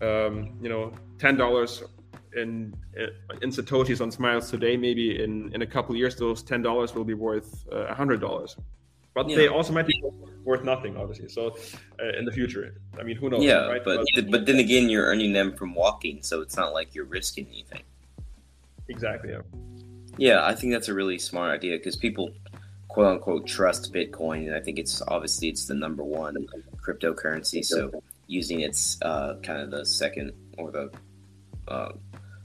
um, 0.00 0.58
you 0.60 0.68
know, 0.68 0.92
ten 1.18 1.36
dollars 1.36 1.82
in 2.36 2.74
in 3.42 3.50
satoshis 3.50 4.00
on 4.00 4.10
Smiles 4.10 4.50
today, 4.50 4.76
maybe 4.76 5.22
in 5.22 5.52
in 5.54 5.62
a 5.62 5.66
couple 5.66 5.96
years, 5.96 6.16
those 6.16 6.42
ten 6.42 6.62
dollars 6.62 6.94
will 6.94 7.04
be 7.04 7.14
worth 7.14 7.66
uh, 7.72 7.86
a 7.86 7.94
hundred 7.94 8.20
dollars. 8.20 8.56
But 9.14 9.28
yeah. 9.28 9.36
they 9.36 9.48
also 9.48 9.72
might 9.72 9.86
be 9.86 10.00
worth 10.48 10.64
nothing, 10.64 10.96
obviously. 10.96 11.28
So 11.28 11.56
uh, 12.00 12.18
in 12.18 12.24
the 12.24 12.32
future, 12.32 12.74
I 12.98 13.02
mean, 13.02 13.16
who 13.16 13.28
knows? 13.28 13.44
Yeah, 13.44 13.66
right? 13.66 13.84
but 13.84 14.04
but, 14.14 14.30
but 14.30 14.46
then 14.46 14.58
again, 14.58 14.88
you're 14.88 15.04
earning 15.04 15.32
them 15.32 15.54
from 15.54 15.74
walking, 15.74 16.22
so 16.22 16.40
it's 16.40 16.56
not 16.56 16.72
like 16.72 16.94
you're 16.94 17.04
risking 17.04 17.46
anything. 17.48 17.82
Exactly. 18.88 19.30
Yeah. 19.30 19.42
Yeah, 20.16 20.44
I 20.44 20.54
think 20.54 20.72
that's 20.72 20.88
a 20.88 20.94
really 20.94 21.18
smart 21.18 21.52
idea 21.52 21.76
because 21.76 21.94
people 21.94 22.32
quote 22.88 23.06
unquote 23.06 23.46
trust 23.46 23.92
Bitcoin, 23.92 24.46
and 24.46 24.56
I 24.56 24.60
think 24.60 24.78
it's 24.78 25.02
obviously 25.06 25.48
it's 25.48 25.66
the 25.66 25.74
number 25.74 26.02
one 26.02 26.34
cryptocurrency. 26.76 27.64
So 27.64 28.02
using 28.26 28.60
its 28.60 29.00
uh, 29.02 29.36
kind 29.42 29.60
of 29.60 29.70
the 29.70 29.84
second 29.84 30.32
or 30.56 30.72
the 30.72 30.90
uh, 31.68 31.92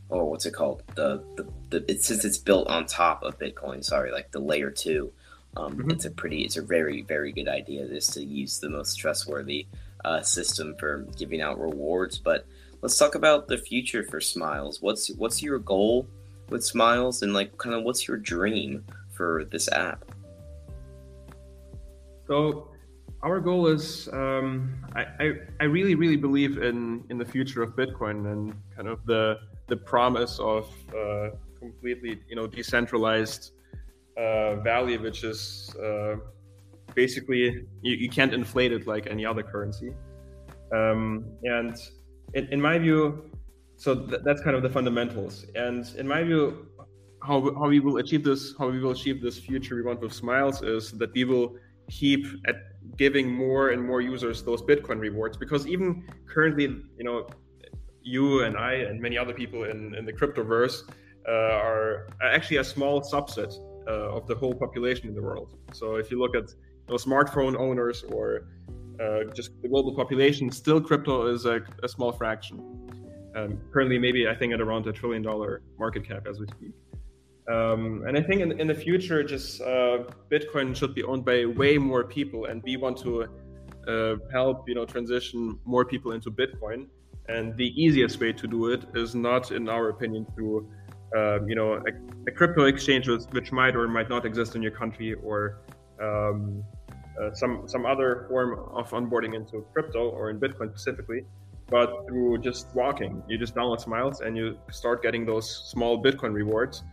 or 0.09 0.29
what's 0.29 0.45
it 0.45 0.53
called 0.53 0.83
the 0.95 1.23
the, 1.37 1.47
the 1.69 1.91
it, 1.91 2.03
since 2.03 2.25
it's 2.25 2.37
built 2.37 2.67
on 2.67 2.85
top 2.85 3.23
of 3.23 3.39
Bitcoin. 3.39 3.83
Sorry, 3.83 4.11
like 4.11 4.31
the 4.31 4.39
layer 4.39 4.69
two. 4.69 5.13
Um, 5.55 5.77
mm-hmm. 5.77 5.91
It's 5.91 6.05
a 6.05 6.11
pretty, 6.11 6.41
it's 6.41 6.57
a 6.57 6.61
very, 6.61 7.01
very 7.03 7.31
good 7.31 7.47
idea. 7.47 7.87
This 7.87 8.07
to 8.07 8.23
use 8.23 8.59
the 8.59 8.69
most 8.69 8.95
trustworthy 8.95 9.67
uh, 10.05 10.21
system 10.21 10.75
for 10.79 11.07
giving 11.17 11.41
out 11.41 11.59
rewards. 11.59 12.17
But 12.17 12.45
let's 12.81 12.97
talk 12.97 13.15
about 13.15 13.47
the 13.47 13.57
future 13.57 14.03
for 14.03 14.19
Smiles. 14.19 14.81
What's 14.81 15.09
what's 15.15 15.41
your 15.41 15.59
goal 15.59 16.07
with 16.49 16.63
Smiles, 16.63 17.21
and 17.21 17.33
like 17.33 17.57
kind 17.57 17.75
of 17.75 17.83
what's 17.83 18.07
your 18.07 18.17
dream 18.17 18.83
for 19.11 19.45
this 19.51 19.71
app? 19.71 20.05
So 22.27 22.69
our 23.21 23.39
goal 23.39 23.67
is 23.67 24.09
um, 24.11 24.75
I, 24.95 25.05
I, 25.19 25.33
I 25.61 25.63
really 25.65 25.95
really 25.95 26.17
believe 26.17 26.57
in 26.57 27.03
in 27.09 27.17
the 27.17 27.25
future 27.25 27.63
of 27.63 27.75
Bitcoin 27.75 28.31
and 28.31 28.53
kind 28.75 28.87
of 28.87 29.05
the 29.05 29.39
the 29.67 29.77
promise 29.77 30.39
of 30.39 30.69
uh, 30.95 31.29
completely 31.57 32.19
you 32.27 32.35
know 32.35 32.47
decentralized 32.47 33.51
uh, 34.17 34.55
value, 34.57 35.01
which 35.01 35.23
is 35.23 35.73
uh, 35.83 36.15
basically 36.95 37.65
you, 37.81 37.95
you 37.95 38.09
can't 38.09 38.33
inflate 38.33 38.71
it 38.71 38.87
like 38.87 39.07
any 39.07 39.25
other 39.25 39.43
currency. 39.43 39.93
Um, 40.73 41.25
and 41.43 41.75
in, 42.33 42.47
in, 42.47 42.61
my 42.61 42.79
view, 42.79 43.31
so 43.75 43.95
th- 43.95 44.21
that's 44.23 44.41
kind 44.41 44.55
of 44.55 44.63
the 44.63 44.69
fundamentals. 44.69 45.45
And 45.55 45.87
in 45.97 46.07
my 46.07 46.23
view, 46.23 46.67
how, 47.21 47.41
how 47.55 47.67
we 47.67 47.79
will 47.79 47.97
achieve 47.97 48.23
this, 48.23 48.53
how 48.57 48.69
we 48.69 48.79
will 48.79 48.91
achieve 48.91 49.21
this 49.21 49.37
future 49.37 49.75
we 49.75 49.83
want 49.83 50.01
with 50.01 50.13
Smiles 50.13 50.61
is 50.61 50.91
that 50.93 51.13
we 51.13 51.23
will 51.23 51.55
keep 51.89 52.25
at 52.47 52.55
giving 52.97 53.31
more 53.31 53.69
and 53.69 53.83
more 53.83 54.01
users 54.01 54.43
those 54.43 54.61
Bitcoin 54.61 54.99
rewards 54.99 55.37
because 55.37 55.67
even 55.67 56.07
currently, 56.27 56.63
you 56.97 57.03
know, 57.03 57.27
you 58.01 58.43
and 58.43 58.57
I 58.57 58.73
and 58.73 58.99
many 58.99 59.17
other 59.17 59.33
people 59.33 59.63
in, 59.63 59.95
in 59.95 60.05
the 60.05 60.13
cryptoverse 60.13 60.89
uh, 61.27 61.31
are 61.31 62.07
actually 62.21 62.57
a 62.57 62.63
small 62.63 63.01
subset 63.01 63.53
uh, 63.87 64.17
of 64.17 64.27
the 64.27 64.35
whole 64.35 64.53
population 64.53 65.07
in 65.07 65.15
the 65.15 65.21
world. 65.21 65.57
So 65.73 65.95
if 65.95 66.11
you 66.11 66.19
look 66.19 66.35
at 66.35 66.49
you 66.49 66.89
know, 66.89 66.95
smartphone 66.95 67.57
owners 67.57 68.03
or 68.03 68.47
uh, 68.99 69.23
just 69.33 69.51
the 69.61 69.67
global 69.67 69.95
population, 69.95 70.51
still 70.51 70.79
crypto 70.79 71.27
is 71.27 71.45
a, 71.45 71.61
a 71.83 71.87
small 71.87 72.11
fraction. 72.11 72.57
Um, 73.35 73.59
currently, 73.71 73.97
maybe 73.97 74.27
I 74.27 74.35
think 74.35 74.53
at 74.53 74.61
around 74.61 74.85
a 74.87 74.93
trillion 74.93 75.23
dollar 75.23 75.61
market 75.79 76.07
cap 76.07 76.27
as 76.29 76.39
we 76.39 76.47
speak. 76.47 76.73
Um, 77.51 78.03
and 78.07 78.17
I 78.17 78.21
think 78.21 78.41
in, 78.41 78.59
in 78.59 78.67
the 78.67 78.75
future, 78.75 79.23
just 79.23 79.61
uh, 79.61 80.05
Bitcoin 80.31 80.75
should 80.75 80.95
be 80.95 81.03
owned 81.03 81.25
by 81.25 81.45
way 81.45 81.77
more 81.77 82.03
people, 82.03 82.45
and 82.45 82.61
we 82.63 82.77
want 82.77 82.97
to 82.99 83.27
uh, 83.87 84.15
help 84.31 84.69
you 84.69 84.75
know 84.75 84.85
transition 84.85 85.59
more 85.65 85.83
people 85.83 86.11
into 86.13 86.31
Bitcoin. 86.31 86.87
And 87.29 87.55
the 87.57 87.69
easiest 87.81 88.19
way 88.19 88.33
to 88.33 88.47
do 88.47 88.67
it 88.67 88.83
is 88.95 89.15
not, 89.15 89.51
in 89.51 89.69
our 89.69 89.89
opinion, 89.89 90.25
through 90.35 90.69
uh, 91.15 91.43
you 91.45 91.55
know 91.55 91.73
a, 91.73 91.91
a, 92.27 92.31
crypto 92.31 92.65
exchange 92.65 93.07
which 93.07 93.51
might 93.51 93.75
or 93.75 93.87
might 93.87 94.09
not 94.09 94.25
exist 94.25 94.55
in 94.55 94.61
your 94.61 94.71
country, 94.71 95.13
or 95.15 95.59
um, 96.01 96.63
uh, 97.21 97.33
some 97.33 97.67
some 97.67 97.85
other 97.85 98.25
form 98.29 98.59
of 98.73 98.89
onboarding 98.91 99.35
into 99.35 99.65
crypto 99.73 100.09
or 100.09 100.29
in 100.29 100.39
Bitcoin 100.39 100.69
specifically 100.69 101.25
but 101.69 102.05
through 102.07 102.37
just 102.37 102.67
walking. 102.75 103.23
You 103.27 103.37
just 103.37 103.55
download 103.55 103.81
Smiles 103.81 104.21
and 104.21 104.37
you 104.37 104.59
start 104.69 105.01
getting 105.01 105.25
those 105.25 105.49
small 105.71 106.03
Bitcoin 106.03 106.33
rewards. 106.33 106.83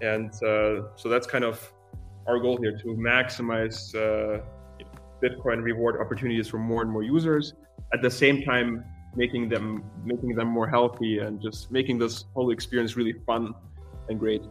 And 0.00 0.30
uh, 0.42 0.88
so 0.96 1.08
that's 1.08 1.26
kind 1.26 1.44
of 1.44 1.72
our 2.26 2.38
goal 2.38 2.56
here 2.60 2.76
to 2.78 2.86
maximize 2.96 3.94
uh, 3.94 4.42
Bitcoin 5.22 5.62
reward 5.62 6.00
opportunities 6.00 6.48
for 6.48 6.58
more 6.58 6.82
and 6.82 6.90
more 6.90 7.02
users. 7.02 7.54
At 7.92 8.02
the 8.02 8.10
same 8.10 8.42
time, 8.42 8.84
making 9.18 9.48
them 9.48 9.84
making 10.04 10.34
them 10.36 10.48
more 10.48 10.68
healthy 10.68 11.18
and 11.18 11.42
just 11.42 11.70
making 11.72 11.98
this 11.98 12.24
whole 12.34 12.50
experience 12.50 12.96
really 12.96 13.16
fun 13.26 13.52
and 14.08 14.18
great. 14.18 14.42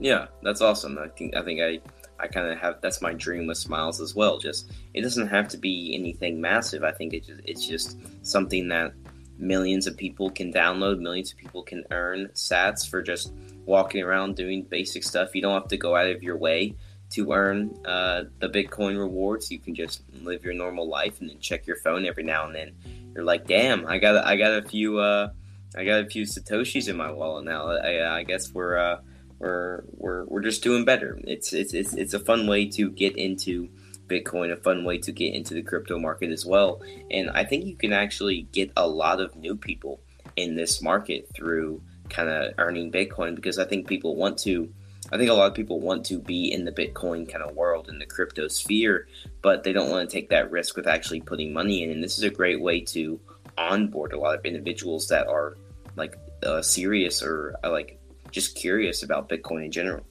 Yeah, 0.00 0.26
that's 0.42 0.60
awesome. 0.60 0.98
I 0.98 1.08
think 1.08 1.36
I 1.36 1.42
think 1.42 1.60
I 1.60 1.80
I 2.18 2.26
kind 2.26 2.48
of 2.50 2.58
have 2.58 2.80
that's 2.82 3.00
my 3.00 3.14
dream 3.14 3.46
with 3.46 3.56
Smiles 3.56 4.00
as 4.00 4.14
well. 4.14 4.38
Just 4.38 4.72
it 4.94 5.02
doesn't 5.02 5.28
have 5.28 5.48
to 5.48 5.56
be 5.56 5.94
anything 5.94 6.40
massive. 6.40 6.82
I 6.82 6.92
think 6.92 7.14
it 7.14 7.24
just, 7.24 7.40
it's 7.44 7.66
just 7.66 7.98
something 8.22 8.68
that 8.68 8.92
millions 9.38 9.86
of 9.86 9.96
people 9.96 10.28
can 10.28 10.52
download, 10.52 10.98
millions 10.98 11.32
of 11.32 11.38
people 11.38 11.62
can 11.62 11.84
earn 11.92 12.28
sats 12.34 12.88
for 12.88 13.00
just 13.00 13.32
walking 13.64 14.02
around 14.02 14.36
doing 14.36 14.62
basic 14.62 15.04
stuff. 15.04 15.34
You 15.34 15.42
don't 15.42 15.54
have 15.54 15.68
to 15.68 15.76
go 15.76 15.94
out 15.94 16.08
of 16.08 16.22
your 16.22 16.36
way 16.36 16.74
to 17.10 17.32
earn 17.32 17.74
uh, 17.84 18.24
the 18.38 18.48
Bitcoin 18.48 18.98
rewards. 18.98 19.50
You 19.50 19.58
can 19.58 19.74
just 19.74 20.02
live 20.22 20.44
your 20.44 20.54
normal 20.54 20.88
life 20.88 21.20
and 21.20 21.28
then 21.28 21.40
check 21.40 21.66
your 21.66 21.76
phone 21.76 22.06
every 22.06 22.22
now 22.22 22.46
and 22.46 22.54
then. 22.54 22.72
You're 23.14 23.24
like, 23.24 23.46
damn, 23.46 23.86
I 23.86 23.98
got 23.98 24.24
I 24.24 24.36
got 24.36 24.52
a 24.52 24.62
few 24.62 24.98
uh, 24.98 25.30
I 25.76 25.84
got 25.84 26.00
a 26.00 26.06
few 26.06 26.24
satoshis 26.24 26.88
in 26.88 26.96
my 26.96 27.10
wallet 27.10 27.44
now. 27.44 27.70
I, 27.70 28.18
I 28.18 28.22
guess 28.24 28.52
we're 28.52 28.78
uh, 28.78 29.00
we're 29.38 29.84
we're 29.92 30.24
we're 30.26 30.42
just 30.42 30.62
doing 30.62 30.84
better. 30.84 31.18
It's 31.24 31.52
it's 31.52 31.74
it's 31.74 31.94
it's 31.94 32.14
a 32.14 32.18
fun 32.20 32.46
way 32.46 32.66
to 32.70 32.90
get 32.90 33.16
into 33.16 33.68
Bitcoin, 34.08 34.52
a 34.52 34.56
fun 34.56 34.84
way 34.84 34.98
to 34.98 35.12
get 35.12 35.34
into 35.34 35.54
the 35.54 35.62
crypto 35.62 35.98
market 35.98 36.30
as 36.30 36.44
well. 36.44 36.82
And 37.10 37.30
I 37.30 37.44
think 37.44 37.64
you 37.64 37.76
can 37.76 37.92
actually 37.92 38.42
get 38.52 38.72
a 38.76 38.86
lot 38.86 39.20
of 39.20 39.36
new 39.36 39.56
people 39.56 40.00
in 40.36 40.56
this 40.56 40.82
market 40.82 41.28
through 41.34 41.82
kind 42.08 42.28
of 42.28 42.54
earning 42.58 42.90
Bitcoin 42.90 43.36
because 43.36 43.58
I 43.58 43.64
think 43.64 43.86
people 43.86 44.16
want 44.16 44.38
to. 44.38 44.72
I 45.12 45.16
think 45.16 45.30
a 45.30 45.34
lot 45.34 45.48
of 45.48 45.54
people 45.54 45.80
want 45.80 46.04
to 46.06 46.18
be 46.18 46.52
in 46.52 46.64
the 46.64 46.72
Bitcoin 46.72 47.28
kind 47.28 47.42
of 47.42 47.56
world 47.56 47.88
in 47.88 47.98
the 47.98 48.06
crypto 48.06 48.46
sphere, 48.48 49.08
but 49.42 49.64
they 49.64 49.72
don't 49.72 49.90
want 49.90 50.08
to 50.08 50.14
take 50.14 50.28
that 50.30 50.50
risk 50.50 50.76
with 50.76 50.86
actually 50.86 51.20
putting 51.20 51.52
money 51.52 51.82
in. 51.82 51.90
And 51.90 52.02
this 52.02 52.16
is 52.16 52.24
a 52.24 52.30
great 52.30 52.60
way 52.60 52.80
to 52.82 53.18
onboard 53.58 54.12
a 54.12 54.18
lot 54.18 54.38
of 54.38 54.44
individuals 54.44 55.08
that 55.08 55.26
are 55.26 55.56
like 55.96 56.16
uh, 56.44 56.62
serious 56.62 57.22
or 57.22 57.56
uh, 57.64 57.70
like 57.70 57.98
just 58.30 58.54
curious 58.54 59.02
about 59.02 59.28
Bitcoin 59.28 59.64
in 59.64 59.72
general. 59.72 60.04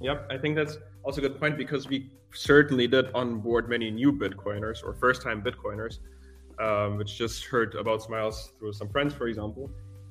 Yep, 0.00 0.28
I 0.30 0.38
think 0.38 0.54
that's 0.54 0.78
also 1.02 1.20
a 1.20 1.28
good 1.28 1.38
point 1.38 1.58
because 1.58 1.88
we 1.88 2.10
certainly 2.32 2.86
did 2.86 3.12
onboard 3.12 3.68
many 3.68 3.90
new 3.90 4.12
Bitcoiners 4.12 4.84
or 4.84 4.94
first 4.94 5.20
time 5.20 5.42
Bitcoiners, 5.42 5.98
um, 6.58 6.96
which 6.96 7.18
just 7.18 7.44
heard 7.44 7.74
about 7.74 8.02
Smiles 8.02 8.52
through 8.58 8.72
some 8.72 8.88
friends, 8.88 9.12
for 9.12 9.26
example. 9.26 9.70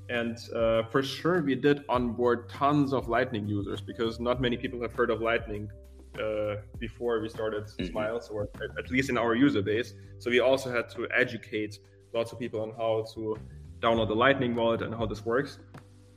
And 0.09 0.37
uh, 0.55 0.83
for 0.91 1.03
sure, 1.03 1.41
we 1.43 1.55
did 1.55 1.83
onboard 1.87 2.49
tons 2.49 2.93
of 2.93 3.07
Lightning 3.07 3.47
users 3.47 3.79
because 3.79 4.19
not 4.19 4.41
many 4.41 4.57
people 4.57 4.81
have 4.81 4.93
heard 4.93 5.11
of 5.11 5.21
Lightning 5.21 5.69
uh, 6.19 6.55
before 6.79 7.21
we 7.21 7.29
started 7.29 7.65
mm-hmm. 7.65 7.85
Smiles, 7.85 8.29
or 8.29 8.49
at 8.77 8.89
least 8.89 9.09
in 9.09 9.17
our 9.17 9.35
user 9.35 9.61
base. 9.61 9.93
So 10.17 10.31
we 10.31 10.39
also 10.39 10.71
had 10.71 10.89
to 10.91 11.07
educate 11.15 11.79
lots 12.13 12.31
of 12.31 12.39
people 12.39 12.61
on 12.61 12.71
how 12.71 13.05
to 13.13 13.37
download 13.79 14.07
the 14.07 14.15
Lightning 14.15 14.55
wallet 14.55 14.81
and 14.81 14.93
how 14.93 15.05
this 15.05 15.23
works. 15.23 15.59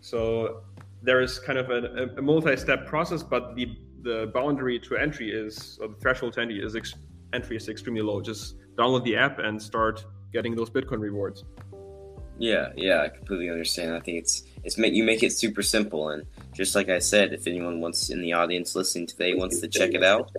So 0.00 0.62
there 1.02 1.20
is 1.20 1.38
kind 1.38 1.58
of 1.58 1.70
a, 1.70 2.08
a 2.16 2.22
multi-step 2.22 2.86
process, 2.86 3.22
but 3.22 3.54
the 3.56 3.76
the 4.02 4.30
boundary 4.34 4.80
to 4.80 4.96
entry 4.96 5.30
is 5.30 5.78
or 5.80 5.86
the 5.86 5.94
threshold 5.94 6.32
to 6.32 6.40
entry 6.40 6.60
is 6.60 6.74
ex- 6.74 6.94
entry 7.32 7.56
is 7.56 7.68
extremely 7.68 8.02
low. 8.02 8.20
Just 8.20 8.56
download 8.76 9.04
the 9.04 9.16
app 9.16 9.38
and 9.38 9.60
start 9.62 10.04
getting 10.32 10.56
those 10.56 10.70
Bitcoin 10.70 11.00
rewards. 11.00 11.44
Yeah, 12.38 12.72
yeah, 12.76 13.02
I 13.02 13.08
completely 13.08 13.50
understand. 13.50 13.94
I 13.94 14.00
think 14.00 14.18
it's 14.18 14.44
it's 14.64 14.78
you 14.78 15.04
make 15.04 15.22
it 15.22 15.32
super 15.32 15.62
simple, 15.62 16.10
and 16.10 16.24
just 16.52 16.74
like 16.74 16.88
I 16.88 16.98
said, 16.98 17.32
if 17.32 17.46
anyone 17.46 17.80
wants 17.80 18.10
in 18.10 18.20
the 18.20 18.32
audience 18.32 18.74
listening 18.74 19.06
today 19.06 19.34
wants 19.34 19.60
to 19.60 19.68
check 19.68 19.94
it 19.94 20.02
out, 20.02 20.30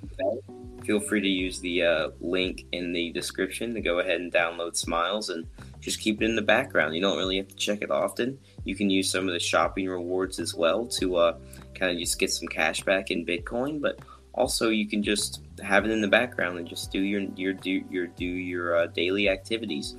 feel 0.83 0.99
free 0.99 1.21
to 1.21 1.27
use 1.27 1.59
the 1.59 1.83
uh, 1.83 2.09
link 2.19 2.65
in 2.71 2.93
the 2.93 3.11
description 3.11 3.73
to 3.73 3.81
go 3.81 3.99
ahead 3.99 4.21
and 4.21 4.33
download 4.33 4.75
Smiles 4.75 5.29
and 5.29 5.47
just 5.79 5.99
keep 5.99 6.21
it 6.21 6.25
in 6.25 6.35
the 6.35 6.41
background. 6.41 6.95
You 6.95 7.01
don't 7.01 7.17
really 7.17 7.37
have 7.37 7.47
to 7.47 7.55
check 7.55 7.81
it 7.81 7.91
often. 7.91 8.37
You 8.63 8.75
can 8.75 8.89
use 8.89 9.09
some 9.09 9.27
of 9.27 9.33
the 9.33 9.39
shopping 9.39 9.87
rewards 9.87 10.39
as 10.39 10.53
well 10.53 10.85
to 10.87 11.17
uh, 11.17 11.37
kind 11.75 11.91
of 11.91 11.97
just 11.97 12.19
get 12.19 12.31
some 12.31 12.47
cash 12.47 12.83
back 12.83 13.11
in 13.11 13.25
Bitcoin, 13.25 13.81
but 13.81 13.99
also 14.33 14.69
you 14.69 14.87
can 14.87 15.03
just 15.03 15.41
have 15.61 15.85
it 15.85 15.91
in 15.91 16.01
the 16.01 16.07
background 16.07 16.57
and 16.57 16.67
just 16.67 16.91
do 16.91 17.01
your 17.01 17.21
your 17.35 17.53
do 17.53 17.83
your 17.89 18.07
do 18.07 18.25
your 18.25 18.77
uh, 18.77 18.87
daily 18.87 19.29
activities. 19.29 19.95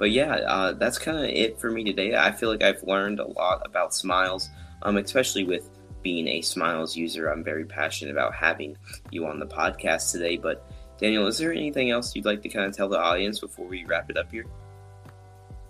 But 0.00 0.12
yeah, 0.12 0.32
uh, 0.32 0.72
that's 0.72 0.98
kind 0.98 1.18
of 1.18 1.24
it 1.24 1.60
for 1.60 1.70
me 1.70 1.84
today. 1.84 2.16
I 2.16 2.32
feel 2.32 2.48
like 2.48 2.62
I've 2.62 2.82
learned 2.82 3.20
a 3.20 3.26
lot 3.26 3.60
about 3.66 3.94
Smiles, 3.94 4.48
um, 4.80 4.96
especially 4.96 5.44
with 5.44 5.68
being 6.02 6.26
a 6.26 6.40
Smiles 6.40 6.96
user. 6.96 7.28
I'm 7.28 7.44
very 7.44 7.66
passionate 7.66 8.10
about 8.10 8.34
having 8.34 8.78
you 9.10 9.26
on 9.26 9.38
the 9.38 9.46
podcast 9.46 10.10
today. 10.10 10.38
But 10.38 10.64
Daniel, 10.96 11.26
is 11.26 11.36
there 11.36 11.52
anything 11.52 11.90
else 11.90 12.16
you'd 12.16 12.24
like 12.24 12.40
to 12.42 12.48
kind 12.48 12.64
of 12.64 12.74
tell 12.74 12.88
the 12.88 12.98
audience 12.98 13.40
before 13.40 13.66
we 13.66 13.84
wrap 13.84 14.08
it 14.08 14.16
up 14.16 14.32
here? 14.32 14.46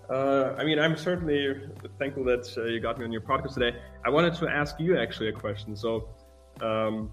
Uh, 0.09 0.55
I 0.57 0.63
mean, 0.63 0.79
I'm 0.79 0.95
certainly 0.95 1.67
thankful 1.99 2.23
that 2.23 2.49
uh, 2.57 2.63
you 2.63 2.79
got 2.79 2.97
me 2.99 3.03
on 3.03 3.11
your 3.11 3.19
podcast 3.19 3.55
today. 3.55 3.77
I 4.05 4.09
wanted 4.09 4.33
to 4.35 4.47
ask 4.47 4.79
you 4.79 4.97
actually 4.97 5.27
a 5.27 5.33
question. 5.33 5.75
So, 5.75 6.07
um, 6.61 7.11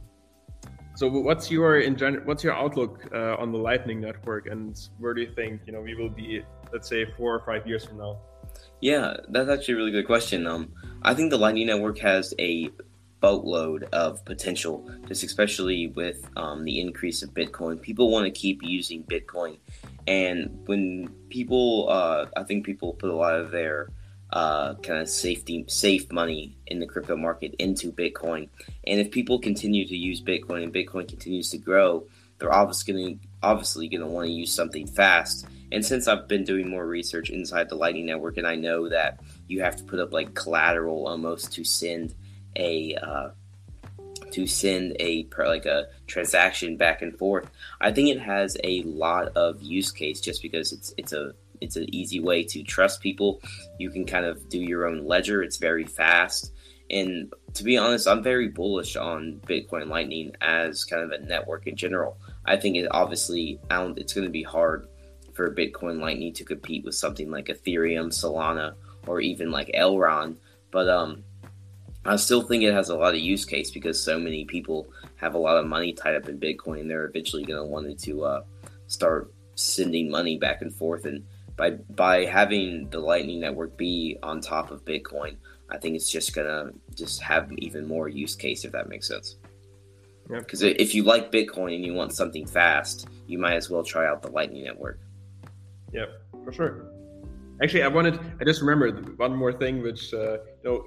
so 0.95 1.09
what's 1.09 1.51
your 1.51 1.81
in 1.81 1.97
gen- 1.97 2.23
what's 2.27 2.45
your 2.45 2.55
outlook 2.55 3.09
uh, 3.13 3.37
on 3.37 3.53
the 3.53 3.59
Lightning 3.59 4.01
Network, 4.01 4.47
and 4.47 4.77
where 4.99 5.15
do 5.15 5.21
you 5.21 5.33
think 5.33 5.63
you 5.65 5.73
know 5.73 5.81
we 5.81 5.95
will 5.95 6.09
be, 6.09 6.43
let's 6.73 6.89
say, 6.89 7.07
four 7.17 7.35
or 7.35 7.41
five 7.41 7.67
years 7.67 7.85
from 7.85 7.99
now? 7.99 8.19
Yeah, 8.81 9.17
that's 9.29 9.49
actually 9.49 9.75
a 9.75 9.77
really 9.77 9.91
good 9.91 10.07
question. 10.07 10.47
Um, 10.47 10.73
I 11.03 11.15
think 11.15 11.31
the 11.31 11.39
Lightning 11.39 11.67
Network 11.67 11.99
has 11.99 12.35
a 12.39 12.71
boatload 13.21 13.85
of 13.93 14.25
potential, 14.25 14.89
just 15.09 15.25
especially 15.25 15.89
with 15.89 16.25
um, 16.37 16.65
the 16.65 16.81
increase 16.81 17.23
of 17.23 17.31
Bitcoin. 17.31 17.81
People 17.81 18.11
want 18.11 18.25
to 18.27 18.31
keep 18.31 18.63
using 18.63 19.03
Bitcoin, 19.05 19.59
and 20.07 20.63
when 20.67 21.09
people, 21.29 21.89
uh, 21.89 22.27
I 22.37 22.45
think 22.45 22.65
people 22.65 22.93
put 22.95 23.11
a 23.11 23.17
lot 23.17 23.35
of 23.35 23.51
their 23.51 23.91
uh, 24.31 24.75
kind 24.75 25.01
of 25.01 25.09
safety, 25.09 25.65
safe 25.67 26.11
money 26.13 26.57
in 26.67 26.79
the 26.79 26.87
crypto 26.87 27.17
market 27.17 27.55
into 27.59 27.91
Bitcoin, 27.91 28.49
and 28.87 29.01
if 29.01 29.11
people 29.11 29.39
continue 29.39 29.87
to 29.87 29.97
use 29.97 30.23
Bitcoin 30.23 30.63
and 30.63 30.73
Bitcoin 30.73 31.09
continues 31.09 31.51
to 31.51 31.59
grow, 31.59 32.05
they're 32.39 32.55
obviously 32.55 32.93
going 32.93 33.19
to 33.19 33.29
obviously 33.43 33.89
going 33.89 34.01
to 34.01 34.07
want 34.07 34.27
to 34.27 34.33
use 34.33 34.55
something 34.55 34.87
fast. 34.87 35.47
And 35.71 35.85
since 35.85 36.09
I've 36.09 36.29
been 36.29 36.45
doing 36.45 36.69
more 36.69 36.87
research 36.87 37.31
inside 37.31 37.69
the 37.69 37.75
Lightning 37.75 38.07
Network, 38.07 38.37
and 38.37 38.47
I 38.47 38.55
know 38.55 38.89
that 38.89 39.21
you 39.49 39.63
have 39.63 39.77
to 39.77 39.85
put 39.85 40.01
up 40.01 40.13
like 40.13 40.35
collateral 40.35 41.07
almost 41.07 41.53
to 41.55 41.65
send 41.65 42.15
a 42.57 42.97
uh, 42.97 43.31
to 44.33 44.47
send 44.47 44.97
a 45.01 45.29
like 45.39 45.67
a 45.67 45.89
transaction 46.07 46.77
back 46.77 47.03
and 47.03 47.17
forth. 47.19 47.51
I 47.81 47.93
think 47.93 48.09
it 48.09 48.21
has 48.21 48.57
a 48.65 48.83
lot 48.83 49.29
of 49.37 49.61
use 49.63 49.93
case 49.93 50.21
just 50.21 50.43
because 50.43 50.73
it's 50.73 50.95
it's 50.97 51.13
a 51.13 51.35
it's 51.61 51.77
an 51.77 51.93
easy 51.95 52.21
way 52.21 52.45
to 52.45 52.63
trust 52.63 53.01
people. 53.01 53.43
You 53.79 53.91
can 53.91 54.07
kind 54.07 54.25
of 54.25 54.49
do 54.49 54.59
your 54.59 54.87
own 54.87 55.07
ledger. 55.07 55.43
It's 55.43 55.57
very 55.57 55.85
fast. 55.85 56.53
And 56.91 57.33
to 57.55 57.65
be 57.65 57.77
honest, 57.77 58.09
I'm 58.09 58.23
very 58.23 58.49
bullish 58.49 58.97
on 58.97 59.41
Bitcoin 59.47 59.89
Lightning 59.89 60.33
as 60.41 60.85
kind 60.85 61.03
of 61.03 61.11
a 61.11 61.23
network 61.23 61.67
in 61.67 61.77
general. 61.77 62.17
I 62.47 62.57
think 62.57 62.77
it 62.77 62.89
obviously 62.91 63.61
it's 63.71 64.15
going 64.15 64.25
to 64.25 64.31
be 64.31 64.43
hard 64.43 64.89
for 65.39 65.55
Bitcoin 65.55 66.01
Lightning 66.01 66.33
to 66.33 66.45
compete 66.45 66.85
with 66.85 66.97
something 66.97 67.31
like 67.31 67.47
Ethereum, 67.47 68.09
Solana, 68.09 68.75
or 69.07 69.21
even 69.21 69.53
like 69.53 69.69
Elrond. 69.69 70.35
But 70.73 70.89
um, 70.89 71.23
I 72.05 72.17
still 72.17 72.43
think 72.43 72.65
it 72.65 72.75
has 72.75 72.89
a 72.89 72.97
lot 72.97 73.15
of 73.15 73.21
use 73.21 73.45
case 73.45 73.71
because 73.71 74.03
so 74.03 74.19
many 74.19 74.45
people 74.47 74.89
have 75.15 75.37
a 75.37 75.39
lot 75.39 75.57
of 75.57 75.65
money 75.69 75.93
tied 75.93 76.17
up 76.17 76.29
in 76.29 76.41
Bitcoin. 76.41 76.81
and 76.81 76.91
They're 76.91 77.05
eventually 77.05 77.45
going 77.45 77.61
to 77.61 77.65
want 77.65 78.01
to 78.01 78.25
uh, 78.25 78.43
start 78.89 79.33
sending 79.55 80.11
money 80.11 80.39
back 80.39 80.61
and 80.61 80.75
forth, 80.75 81.05
and 81.05 81.25
by 81.57 81.71
by 81.71 82.25
having 82.25 82.89
the 82.91 82.99
Lightning 82.99 83.39
Network 83.39 83.77
be 83.77 84.19
on 84.25 84.41
top 84.41 84.73
of 84.73 84.85
Bitcoin, 84.85 85.37
I 85.71 85.79
think 85.79 85.95
it's 85.95 86.11
just 86.11 86.35
gonna 86.35 86.71
just 86.95 87.23
have 87.23 87.53
even 87.59 87.87
more 87.87 88.09
use 88.09 88.35
case 88.35 88.65
if 88.65 88.73
that 88.73 88.89
makes 88.89 89.07
sense. 89.07 89.37
Because 90.29 90.63
yep. 90.63 90.77
if 90.79 90.95
you 90.95 91.05
like 91.05 91.33
Bitcoin 91.33 91.75
and 91.75 91.85
you 91.85 91.95
want 91.95 92.13
something 92.13 92.47
fast, 92.47 93.09
you 93.27 93.39
might 93.39 93.55
as 93.55 93.71
well 93.71 93.83
try 93.83 94.07
out 94.07 94.23
the 94.23 94.31
Lightning 94.31 94.65
Network. 94.65 95.01
Yep, 95.93 96.09
for 96.45 96.53
sure. 96.53 96.93
actually, 97.63 97.83
I 97.83 97.89
wanted. 97.89 98.19
I 98.41 98.45
just 98.45 98.61
remembered 98.61 99.19
one 99.19 99.35
more 99.35 99.53
thing, 99.53 99.83
which 99.83 100.13
uh, 100.13 100.33
you 100.33 100.65
know, 100.65 100.87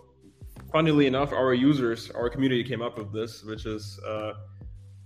funnily 0.72 1.08
enough, 1.08 1.32
our 1.32 1.54
users, 1.54 2.12
our 2.12 2.30
community 2.30 2.64
came 2.64 2.82
up 2.82 2.98
with 2.98 3.12
this, 3.14 3.44
which 3.44 3.66
is. 3.66 4.00
Uh, 4.08 4.34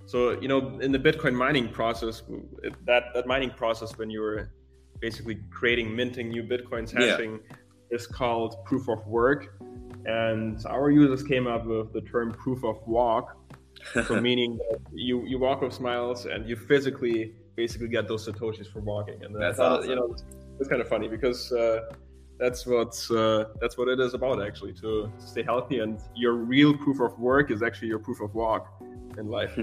so 0.07 0.39
you 0.39 0.47
know, 0.47 0.79
in 0.79 0.91
the 0.91 0.99
Bitcoin 0.99 1.33
mining 1.33 1.69
process, 1.69 2.21
that 2.85 3.05
that 3.13 3.25
mining 3.25 3.51
process 3.51 3.97
when 3.97 4.09
you're 4.09 4.51
basically 4.99 5.39
creating, 5.51 5.95
minting 5.95 6.29
new 6.29 6.43
bitcoins, 6.43 6.91
hashing, 6.91 7.39
yeah. 7.49 7.55
is 7.91 8.07
called 8.07 8.63
proof 8.65 8.87
of 8.87 9.05
work. 9.07 9.59
And 10.05 10.63
our 10.67 10.91
users 10.91 11.23
came 11.23 11.47
up 11.47 11.65
with 11.65 11.91
the 11.93 12.01
term 12.01 12.31
proof 12.33 12.63
of 12.63 12.77
walk, 12.85 13.37
so 14.05 14.21
meaning 14.29 14.57
that 14.69 14.79
you 14.93 15.25
you 15.25 15.39
walk 15.39 15.61
with 15.61 15.73
smiles 15.73 16.25
and 16.25 16.47
you 16.47 16.55
physically 16.55 17.33
basically 17.55 17.87
get 17.87 18.07
those 18.07 18.27
satoshis 18.27 18.71
for 18.71 18.79
walking. 18.79 19.23
And 19.23 19.35
that's 19.35 19.57
thought, 19.57 19.79
awesome. 19.79 19.89
you 19.89 19.95
know 19.95 20.15
it's 20.59 20.69
kind 20.69 20.81
of 20.81 20.87
funny 20.87 21.07
because 21.07 21.51
uh, 21.51 21.81
that's 22.39 22.65
what 22.65 22.95
uh, 23.11 23.45
that's 23.61 23.77
what 23.77 23.87
it 23.87 23.99
is 23.99 24.13
about 24.13 24.41
actually 24.41 24.73
to, 24.73 25.11
to 25.19 25.27
stay 25.27 25.43
healthy 25.43 25.79
and 25.79 25.99
your 26.15 26.33
real 26.33 26.75
proof 26.77 26.99
of 26.99 27.17
work 27.19 27.51
is 27.51 27.61
actually 27.63 27.87
your 27.87 27.99
proof 27.99 28.21
of 28.21 28.33
walk 28.35 28.81
in 29.17 29.29
life. 29.29 29.57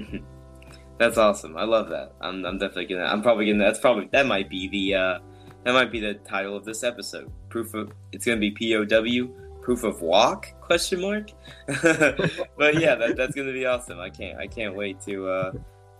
that's 0.98 1.18
awesome. 1.18 1.56
I 1.56 1.64
love 1.64 1.88
that. 1.90 2.14
I'm, 2.20 2.44
I'm 2.44 2.58
definitely 2.58 2.86
gonna. 2.86 3.04
I'm 3.04 3.22
probably 3.22 3.46
gonna. 3.46 3.64
That's 3.64 3.80
probably 3.80 4.08
that 4.12 4.26
might 4.26 4.48
be 4.48 4.68
the 4.68 4.94
uh, 4.94 5.18
that 5.64 5.72
might 5.72 5.92
be 5.92 6.00
the 6.00 6.14
title 6.14 6.56
of 6.56 6.64
this 6.64 6.82
episode. 6.82 7.30
Proof 7.48 7.74
of 7.74 7.92
it's 8.12 8.24
gonna 8.24 8.40
be 8.40 8.50
POW 8.50 9.42
proof 9.62 9.84
of 9.84 10.02
walk 10.02 10.48
question 10.60 11.00
mark 11.00 11.30
but 11.66 12.80
yeah 12.80 12.96
that, 12.96 13.14
that's 13.16 13.34
gonna 13.34 13.52
be 13.52 13.64
awesome 13.64 13.98
i 14.00 14.10
can't 14.10 14.36
i 14.38 14.46
can't 14.46 14.74
wait 14.74 15.00
to 15.00 15.28
uh 15.28 15.52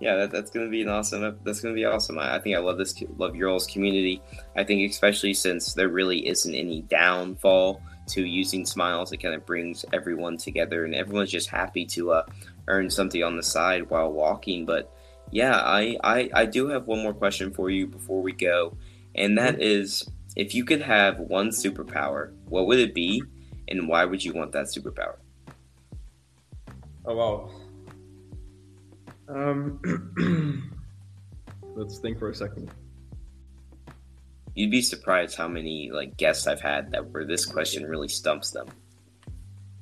yeah 0.03 0.17
that, 0.17 0.31
that's 0.31 0.51
gonna 0.51 0.69
be 0.69 0.83
an 0.83 0.89
awesome 0.89 1.39
that's 1.45 1.61
gonna 1.61 1.75
be 1.75 1.85
awesome 1.85 2.19
I, 2.19 2.37
I, 2.37 2.41
think 2.41 2.57
i 2.57 2.59
love 2.59 2.79
this 2.79 2.95
love 3.17 3.37
your 3.37 3.49
all's 3.49 3.67
community 3.67 4.21
i 4.57 4.65
think 4.65 4.91
especially 4.91 5.33
since 5.35 5.75
there 5.75 5.89
really 5.89 6.27
isn't 6.27 6.55
any 6.55 6.83
downfall 6.83 7.81
to 8.09 8.25
using 8.25 8.67
smiles 8.67 9.13
it 9.13 9.19
kind 9.19 9.35
of 9.35 9.47
brings 9.47 9.85
everyone 9.93 10.37
together 10.37 10.85
and 10.85 10.95
everyone's 10.95 11.31
just 11.31 11.49
happy 11.49 11.87
to 11.87 12.11
uh, 12.11 12.27
earn 12.69 12.91
something 12.91 13.23
on 13.23 13.37
the 13.37 13.43
side 13.43 13.89
while 13.91 14.13
walking 14.13 14.67
but 14.67 14.93
yeah 15.31 15.57
I, 15.57 15.97
I 16.03 16.31
i 16.35 16.45
do 16.47 16.69
have 16.69 16.87
one 16.87 17.03
more 17.03 17.15
question 17.15 17.53
for 17.53 17.71
you 17.71 17.87
before 17.87 18.21
we 18.21 18.33
go 18.33 18.77
and 19.15 19.39
that 19.39 19.59
mm-hmm. 19.59 20.11
if 20.37 20.55
you 20.55 20.65
could 20.65 20.83
have 20.83 21.19
one 21.19 21.49
superpower 21.49 22.35
what 22.47 22.67
would 22.67 22.81
it 22.81 22.93
be 22.93 23.23
and 23.73 23.89
why 23.89 24.05
would 24.05 24.23
you 24.23 24.33
want 24.33 24.53
that 24.53 24.67
superpower? 24.67 25.17
Oh 27.05 27.17
wow. 27.17 27.51
Um, 29.29 30.73
let's 31.75 31.99
think 31.99 32.19
for 32.19 32.31
a 32.31 32.35
second. 32.35 32.71
You'd 34.55 34.71
be 34.71 34.83
surprised 34.83 35.37
how 35.37 35.49
many 35.49 35.91
like 35.93 36.17
guests 36.17 36.47
I've 36.47 36.61
had 36.61 36.93
that 36.93 37.11
where 37.11 37.25
this 37.25 37.47
question 37.47 37.85
really 37.85 38.09
stumps 38.09 38.51
them. 38.51 38.69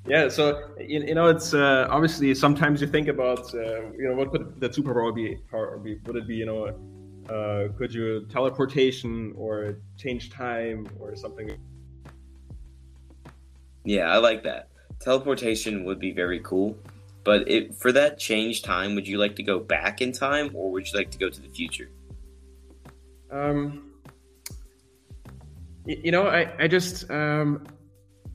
Yeah, 0.07 0.29
so 0.29 0.71
you, 0.79 1.01
you 1.01 1.15
know, 1.15 1.29
it's 1.29 1.53
uh, 1.53 1.87
obviously 1.91 2.35
sometimes 2.35 2.81
you 2.81 2.87
think 2.87 3.09
about 3.09 3.55
uh, 3.55 3.91
you 3.93 4.09
know 4.09 4.15
what 4.15 4.31
could 4.31 4.61
the 4.61 4.69
superpower 4.69 5.15
be? 5.15 5.39
Or 5.53 5.79
be 5.79 5.99
would 6.05 6.17
it 6.17 6.27
be 6.29 6.37
you 6.37 6.47
know 6.47 6.67
uh, 7.29 7.73
could 7.77 7.93
you 7.93 8.27
teleportation 8.27 9.35
or 9.37 9.79
change 9.97 10.31
time 10.31 10.89
or 10.99 11.17
something 11.17 11.51
yeah, 13.85 14.11
I 14.11 14.19
like 14.19 14.43
that. 14.45 14.69
Teleportation 15.01 15.85
would 15.85 15.99
be 15.99 16.13
very 16.13 16.41
cool. 16.41 16.77
But 17.23 17.49
it, 17.49 17.75
for 17.75 17.93
that 17.93 18.19
change 18.19 18.63
time, 18.63 18.95
would 18.95 19.07
you 19.07 19.19
like 19.19 19.37
to 19.37 19.43
go 19.43 19.59
back 19.59 20.01
in 20.01 20.13
time 20.13 20.51
or 20.55 20.71
would 20.73 20.87
you 20.91 20.99
like 20.99 21.11
to 21.11 21.19
go 21.19 21.29
to 21.29 21.41
the 21.41 21.49
future? 21.49 21.91
Um, 23.31 23.93
you 25.87 26.11
know, 26.11 26.27
I, 26.27 26.53
I 26.59 26.67
just, 26.67 27.11
um, 27.11 27.67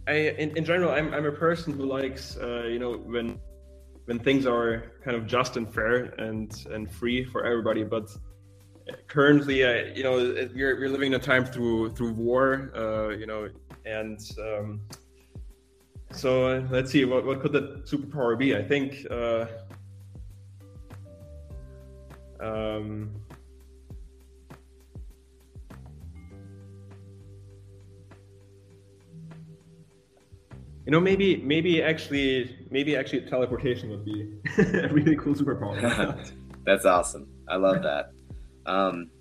I, 0.07 0.13
in, 0.13 0.55
in 0.55 0.65
general, 0.65 0.91
I'm, 0.91 1.13
I'm 1.13 1.25
a 1.25 1.31
person 1.31 1.73
who 1.73 1.85
likes, 1.85 2.37
uh, 2.37 2.63
you 2.63 2.79
know, 2.79 2.93
when, 2.93 3.39
when 4.05 4.19
things 4.19 4.45
are 4.45 4.91
kind 5.03 5.17
of 5.17 5.25
just 5.25 5.57
and 5.57 5.73
fair 5.73 6.13
and, 6.19 6.53
and 6.71 6.89
free 6.91 7.23
for 7.25 7.43
everybody. 7.43 7.83
But 7.83 8.15
currently, 9.07 9.63
uh, 9.63 9.95
you 9.95 10.03
know, 10.03 10.17
we're, 10.53 10.79
we're 10.79 10.89
living 10.89 11.13
in 11.13 11.19
a 11.19 11.23
time 11.23 11.43
through, 11.43 11.95
through 11.95 12.13
war, 12.13 12.71
uh, 12.75 13.09
you 13.09 13.25
know, 13.25 13.49
and, 13.85 14.19
um, 14.39 14.81
so 16.11 16.47
uh, 16.47 16.63
let's 16.69 16.91
see, 16.91 17.05
what, 17.05 17.25
what 17.25 17.41
could 17.41 17.51
that 17.53 17.85
superpower 17.85 18.37
be? 18.37 18.55
I 18.55 18.63
think. 18.63 19.05
Uh, 19.09 19.45
um, 22.39 23.11
you 30.85 30.91
know, 30.91 30.99
maybe 30.99 31.37
maybe 31.37 31.81
actually 31.81 32.55
maybe 32.69 32.95
actually 32.95 33.21
teleportation 33.21 33.89
would 33.89 34.05
be 34.05 34.33
a 34.57 34.89
really 34.89 35.15
cool 35.15 35.33
superpower. 35.33 36.31
That's 36.65 36.85
awesome. 36.85 37.27
I 37.47 37.57
love 37.57 37.83
that. 37.83 38.11
Um, 38.65 39.11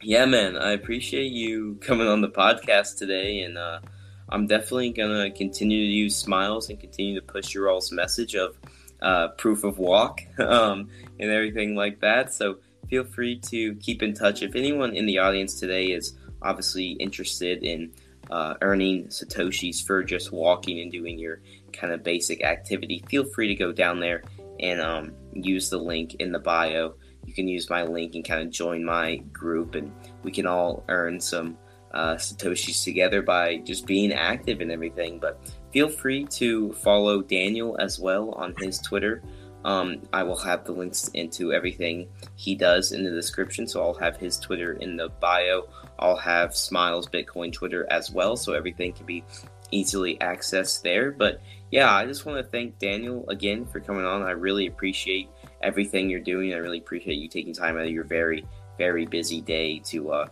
yeah, 0.00 0.26
man, 0.26 0.56
I 0.56 0.72
appreciate 0.72 1.32
you 1.32 1.76
coming 1.80 2.06
on 2.06 2.20
the 2.20 2.28
podcast 2.28 2.98
today 2.98 3.40
and. 3.40 3.56
Uh, 3.56 3.80
I'm 4.28 4.46
definitely 4.46 4.90
gonna 4.90 5.30
continue 5.30 5.84
to 5.84 5.92
use 5.92 6.16
smiles 6.16 6.70
and 6.70 6.78
continue 6.78 7.18
to 7.18 7.26
push 7.26 7.54
your 7.54 7.70
all's 7.70 7.92
message 7.92 8.34
of 8.34 8.56
uh, 9.00 9.28
proof 9.28 9.64
of 9.64 9.78
walk 9.78 10.20
um, 10.38 10.88
and 11.18 11.30
everything 11.30 11.74
like 11.74 12.00
that. 12.00 12.32
So 12.34 12.58
feel 12.88 13.04
free 13.04 13.38
to 13.50 13.74
keep 13.76 14.02
in 14.02 14.14
touch. 14.14 14.42
If 14.42 14.54
anyone 14.54 14.94
in 14.94 15.06
the 15.06 15.18
audience 15.18 15.58
today 15.58 15.86
is 15.86 16.14
obviously 16.42 16.92
interested 16.92 17.62
in 17.62 17.92
uh, 18.30 18.54
earning 18.60 19.06
satoshis 19.06 19.84
for 19.84 20.02
just 20.02 20.32
walking 20.32 20.80
and 20.80 20.92
doing 20.92 21.18
your 21.18 21.40
kind 21.72 21.92
of 21.92 22.02
basic 22.02 22.44
activity, 22.44 23.02
feel 23.08 23.24
free 23.24 23.48
to 23.48 23.54
go 23.54 23.72
down 23.72 24.00
there 24.00 24.22
and 24.60 24.80
um, 24.80 25.12
use 25.32 25.70
the 25.70 25.78
link 25.78 26.16
in 26.16 26.32
the 26.32 26.38
bio. 26.38 26.94
You 27.24 27.34
can 27.34 27.48
use 27.48 27.68
my 27.68 27.82
link 27.84 28.14
and 28.14 28.24
kind 28.24 28.42
of 28.42 28.50
join 28.50 28.84
my 28.84 29.16
group, 29.32 29.74
and 29.74 29.92
we 30.22 30.32
can 30.32 30.46
all 30.46 30.84
earn 30.88 31.20
some 31.20 31.58
uh, 31.92 32.14
Satoshis 32.14 32.84
together 32.84 33.22
by 33.22 33.58
just 33.58 33.86
being 33.86 34.12
active 34.12 34.60
and 34.60 34.70
everything. 34.70 35.18
But 35.18 35.40
feel 35.72 35.88
free 35.88 36.24
to 36.26 36.72
follow 36.74 37.22
Daniel 37.22 37.76
as 37.78 37.98
well 37.98 38.30
on 38.32 38.54
his 38.58 38.78
Twitter. 38.78 39.22
Um, 39.64 40.02
I 40.12 40.22
will 40.22 40.38
have 40.38 40.64
the 40.64 40.72
links 40.72 41.08
into 41.14 41.52
everything 41.52 42.08
he 42.36 42.54
does 42.54 42.92
in 42.92 43.04
the 43.04 43.10
description. 43.10 43.66
So 43.66 43.82
I'll 43.82 43.94
have 43.94 44.16
his 44.16 44.38
Twitter 44.38 44.74
in 44.74 44.96
the 44.96 45.08
bio. 45.20 45.68
I'll 45.98 46.16
have 46.16 46.54
Smiles 46.54 47.08
Bitcoin 47.08 47.52
Twitter 47.52 47.86
as 47.90 48.10
well. 48.10 48.36
So 48.36 48.54
everything 48.54 48.92
can 48.92 49.06
be 49.06 49.24
easily 49.70 50.16
accessed 50.18 50.82
there. 50.82 51.10
But 51.10 51.40
yeah, 51.70 51.92
I 51.92 52.06
just 52.06 52.24
want 52.24 52.38
to 52.38 52.50
thank 52.50 52.78
Daniel 52.78 53.28
again 53.28 53.66
for 53.66 53.80
coming 53.80 54.04
on. 54.04 54.22
I 54.22 54.30
really 54.30 54.66
appreciate 54.66 55.28
everything 55.62 56.08
you're 56.08 56.20
doing. 56.20 56.54
I 56.54 56.58
really 56.58 56.78
appreciate 56.78 57.16
you 57.16 57.28
taking 57.28 57.52
time 57.52 57.76
out 57.76 57.84
of 57.84 57.90
your 57.90 58.04
very, 58.04 58.46
very 58.78 59.06
busy 59.06 59.40
day 59.40 59.80
to 59.86 60.12
uh, 60.12 60.28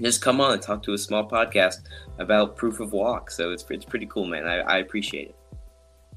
just 0.00 0.22
come 0.22 0.40
on 0.40 0.52
and 0.52 0.62
talk 0.62 0.82
to 0.84 0.92
a 0.92 0.98
small 0.98 1.28
podcast 1.28 1.80
about 2.18 2.56
proof 2.56 2.80
of 2.80 2.92
walk. 2.92 3.30
So 3.30 3.52
it's 3.52 3.64
it's 3.70 3.84
pretty 3.84 4.06
cool, 4.06 4.26
man. 4.26 4.46
I, 4.46 4.60
I 4.60 4.78
appreciate 4.78 5.28
it. 5.28 5.36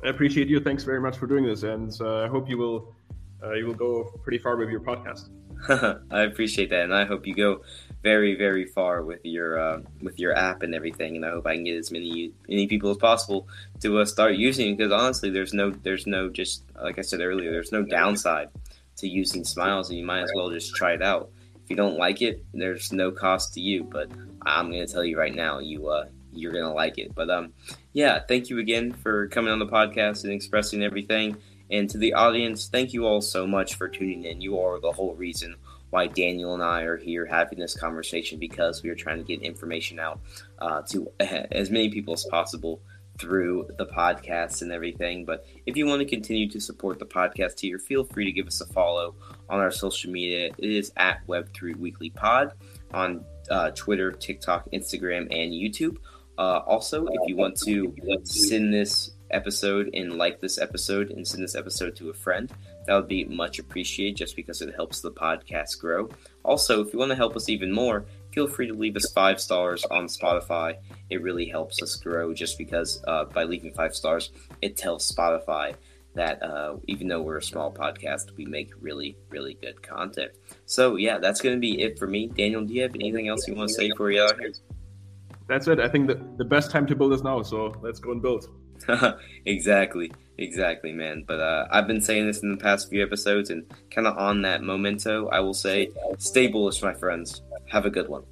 I 0.04 0.10
appreciate 0.10 0.48
you. 0.48 0.60
Thanks 0.60 0.84
very 0.84 1.02
much 1.02 1.18
for 1.18 1.28
doing 1.28 1.46
this, 1.46 1.64
and 1.64 1.96
uh, 2.02 2.24
I 2.24 2.28
hope 2.28 2.50
you 2.50 2.58
will 2.58 2.96
uh, 3.44 3.54
you 3.54 3.66
will 3.66 3.74
go 3.74 4.04
pretty 4.24 4.38
far 4.38 4.56
with 4.56 4.70
your 4.70 4.82
podcast. 4.82 5.30
I 6.12 6.24
appreciate 6.24 6.70
that, 6.70 6.84
and 6.84 6.94
I 6.94 7.06
hope 7.06 7.26
you 7.26 7.34
go 7.34 7.62
very 8.04 8.36
very 8.36 8.66
far 8.66 9.04
with 9.04 9.22
your 9.24 9.60
uh, 9.60 9.82
with 10.02 10.20
your 10.20 10.36
app 10.38 10.64
and 10.64 10.76
everything. 10.76 11.16
And 11.16 11.26
I 11.26 11.32
hope 11.32 11.48
I 11.48 11.56
can 11.56 11.64
get 11.64 11.78
as 11.78 11.92
many 11.92 12.32
many 12.48 12.68
people 12.68 12.92
as 12.92 12.98
possible 12.98 13.48
to 13.82 14.00
uh, 14.00 14.06
start 14.06 14.36
using 14.36 14.72
it 14.72 14.78
because 14.78 14.92
honestly, 14.92 15.30
there's 15.30 15.54
no 15.54 15.72
there's 15.72 16.06
no 16.06 16.30
just 16.30 16.64
like 16.82 17.00
I 17.00 17.02
said 17.02 17.22
earlier, 17.22 17.52
there's 17.52 17.72
no 17.72 17.84
downside 17.84 18.50
to 18.98 19.08
using 19.08 19.44
Smiles, 19.44 19.90
and 19.90 20.00
you 20.00 20.06
might 20.06 20.24
as 20.24 20.32
well 20.36 20.50
just 20.50 20.76
try 20.76 20.94
it 20.94 21.02
out. 21.02 21.32
If 21.66 21.72
you 21.72 21.76
don't 21.76 21.98
like 21.98 22.22
it, 22.22 22.46
there's 22.54 22.94
no 22.94 23.12
cost 23.12 23.56
to 23.56 23.60
you. 23.60 23.84
But 23.84 24.12
I'm 24.44 24.70
gonna 24.70 24.86
tell 24.86 25.04
you 25.04 25.18
right 25.18 25.34
now, 25.34 25.58
you 25.58 25.88
uh, 25.88 26.06
you're 26.32 26.54
gonna 26.54 26.72
like 26.72 27.00
it. 27.00 27.16
But 27.16 27.32
um, 27.32 27.54
yeah, 27.94 28.20
thank 28.20 28.52
you 28.52 28.60
again 28.60 28.94
for 28.94 29.28
coming 29.30 29.52
on 29.52 29.58
the 29.58 29.66
podcast 29.66 30.26
and 30.26 30.32
expressing 30.32 30.84
everything. 30.84 31.38
And 31.72 31.90
to 31.90 31.98
the 31.98 32.14
audience, 32.14 32.68
thank 32.68 32.94
you 32.94 33.08
all 33.08 33.20
so 33.20 33.48
much 33.48 33.74
for 33.74 33.90
tuning 33.90 34.26
in. 34.26 34.42
You 34.42 34.60
are 34.60 34.80
the 34.80 34.92
whole 34.92 35.16
reason 35.16 35.56
why 35.90 36.06
Daniel 36.06 36.54
and 36.54 36.62
I 36.62 36.82
are 36.82 36.98
here 36.98 37.26
having 37.26 37.58
this 37.58 37.76
conversation 37.76 38.38
because 38.38 38.84
we 38.84 38.90
are 38.90 38.96
trying 38.96 39.18
to 39.18 39.24
get 39.24 39.42
information 39.42 40.00
out 40.00 40.20
uh, 40.60 40.84
to 40.90 41.12
as 41.20 41.72
many 41.72 41.90
people 41.90 42.14
as 42.14 42.26
possible 42.26 42.80
through 43.18 43.70
the 43.78 43.86
podcast 43.86 44.62
and 44.62 44.72
everything. 44.72 45.26
But 45.26 45.46
if 45.66 45.78
you 45.78 45.86
want 45.86 46.00
to 46.00 46.06
continue 46.06 46.50
to 46.50 46.60
support 46.60 47.00
the 47.00 47.06
podcast 47.06 47.60
here, 47.60 47.80
feel 47.80 48.04
free 48.04 48.26
to 48.26 48.32
give 48.32 48.48
us 48.48 48.62
a 48.62 48.66
follow 48.68 49.16
on 49.50 49.60
our 49.60 49.72
social 49.72 50.12
media. 50.12 50.52
It 50.58 50.70
is 50.70 50.92
at 50.98 51.26
Web3 51.28 51.78
Weekly 51.78 52.10
Pod 52.10 52.54
on 52.94 53.24
uh, 53.50 53.72
Twitter, 53.72 54.12
TikTok, 54.12 54.70
Instagram, 54.72 55.24
and 55.32 55.54
YouTube. 55.54 55.98
Uh, 56.38 56.60
also, 56.66 57.06
if 57.06 57.28
you 57.28 57.36
want 57.36 57.58
to 57.58 57.94
send 58.24 58.74
this 58.74 59.12
episode 59.32 59.90
and 59.94 60.18
like 60.18 60.40
this 60.42 60.58
episode 60.58 61.10
and 61.10 61.28
send 61.28 61.44
this 61.44 61.56
episode 61.56 61.96
to 61.96 62.10
a 62.10 62.14
friend, 62.14 62.52
that 62.86 62.96
would 62.96 63.08
be 63.08 63.26
much 63.26 63.60
appreciated 63.60 64.18
just 64.18 64.36
because 64.36 64.62
it 64.62 64.76
helps 64.76 65.02
the 65.02 65.12
podcast 65.12 65.80
grow. 65.80 66.10
Also, 66.44 66.86
if 66.86 66.94
you 66.94 67.00
want 67.00 67.10
to 67.10 67.16
help 67.16 67.36
us 67.36 67.50
even 67.50 67.72
more, 67.72 68.06
feel 68.34 68.48
free 68.48 68.68
to 68.68 68.74
leave 68.74 68.96
us 68.96 69.12
five 69.14 69.40
stars 69.40 69.86
on 69.86 70.08
Spotify. 70.08 70.76
It 71.10 71.22
really 71.22 71.48
helps 71.48 71.82
us 71.82 71.96
grow 71.96 72.34
just 72.34 72.58
because 72.58 73.04
uh, 73.08 73.26
by 73.26 73.44
leaving 73.44 73.74
five 73.74 73.96
stars, 73.96 74.32
it 74.62 74.78
tells 74.78 75.10
Spotify 75.12 75.76
that 76.16 76.42
uh, 76.42 76.78
even 76.88 77.08
though 77.08 77.22
we're 77.22 77.38
a 77.38 77.44
small 77.44 77.72
podcast, 77.72 78.36
we 78.38 78.46
make 78.46 78.72
really, 78.80 79.18
really 79.30 79.56
good 79.62 79.82
content. 79.84 80.32
So, 80.66 80.96
yeah, 80.96 81.18
that's 81.20 81.42
going 81.42 81.56
to 81.56 81.60
be 81.60 81.82
it 81.82 82.00
for 82.00 82.08
me. 82.08 82.28
Daniel, 82.28 82.64
do 82.64 82.74
you 82.74 82.82
have 82.82 82.96
anything 82.96 83.28
else 83.28 83.48
you 83.48 83.54
want 83.54 83.70
to 83.70 83.76
say 83.76 83.92
for 83.96 84.10
you 84.10 84.22
out 84.22 84.40
here? 84.40 84.54
That's 85.48 85.68
it. 85.68 85.80
I 85.80 85.88
think 85.88 86.08
the, 86.08 86.20
the 86.38 86.46
best 86.46 86.72
time 86.72 86.88
to 86.88 86.96
build 86.96 87.14
is 87.14 87.22
now. 87.22 87.44
So 87.44 87.76
let's 87.82 88.00
go 88.00 88.12
and 88.12 88.22
build. 88.22 88.50
exactly, 89.46 90.12
exactly, 90.38 90.92
man. 90.92 91.24
But 91.28 91.40
uh, 91.40 91.68
I've 91.72 91.88
been 91.88 92.02
saying 92.02 92.28
this 92.28 92.42
in 92.42 92.52
the 92.52 92.58
past 92.58 92.90
few 92.90 93.04
episodes, 93.04 93.50
and 93.50 93.64
kind 93.92 94.08
of 94.08 94.18
on 94.18 94.42
that 94.44 94.64
memento, 94.64 95.28
I 95.28 95.40
will 95.42 95.54
say, 95.54 95.92
stay 96.18 96.48
bullish, 96.48 96.82
my 96.82 96.94
friends. 96.94 97.42
Have 97.68 97.86
a 97.86 97.90
good 97.90 98.08
one. 98.08 98.24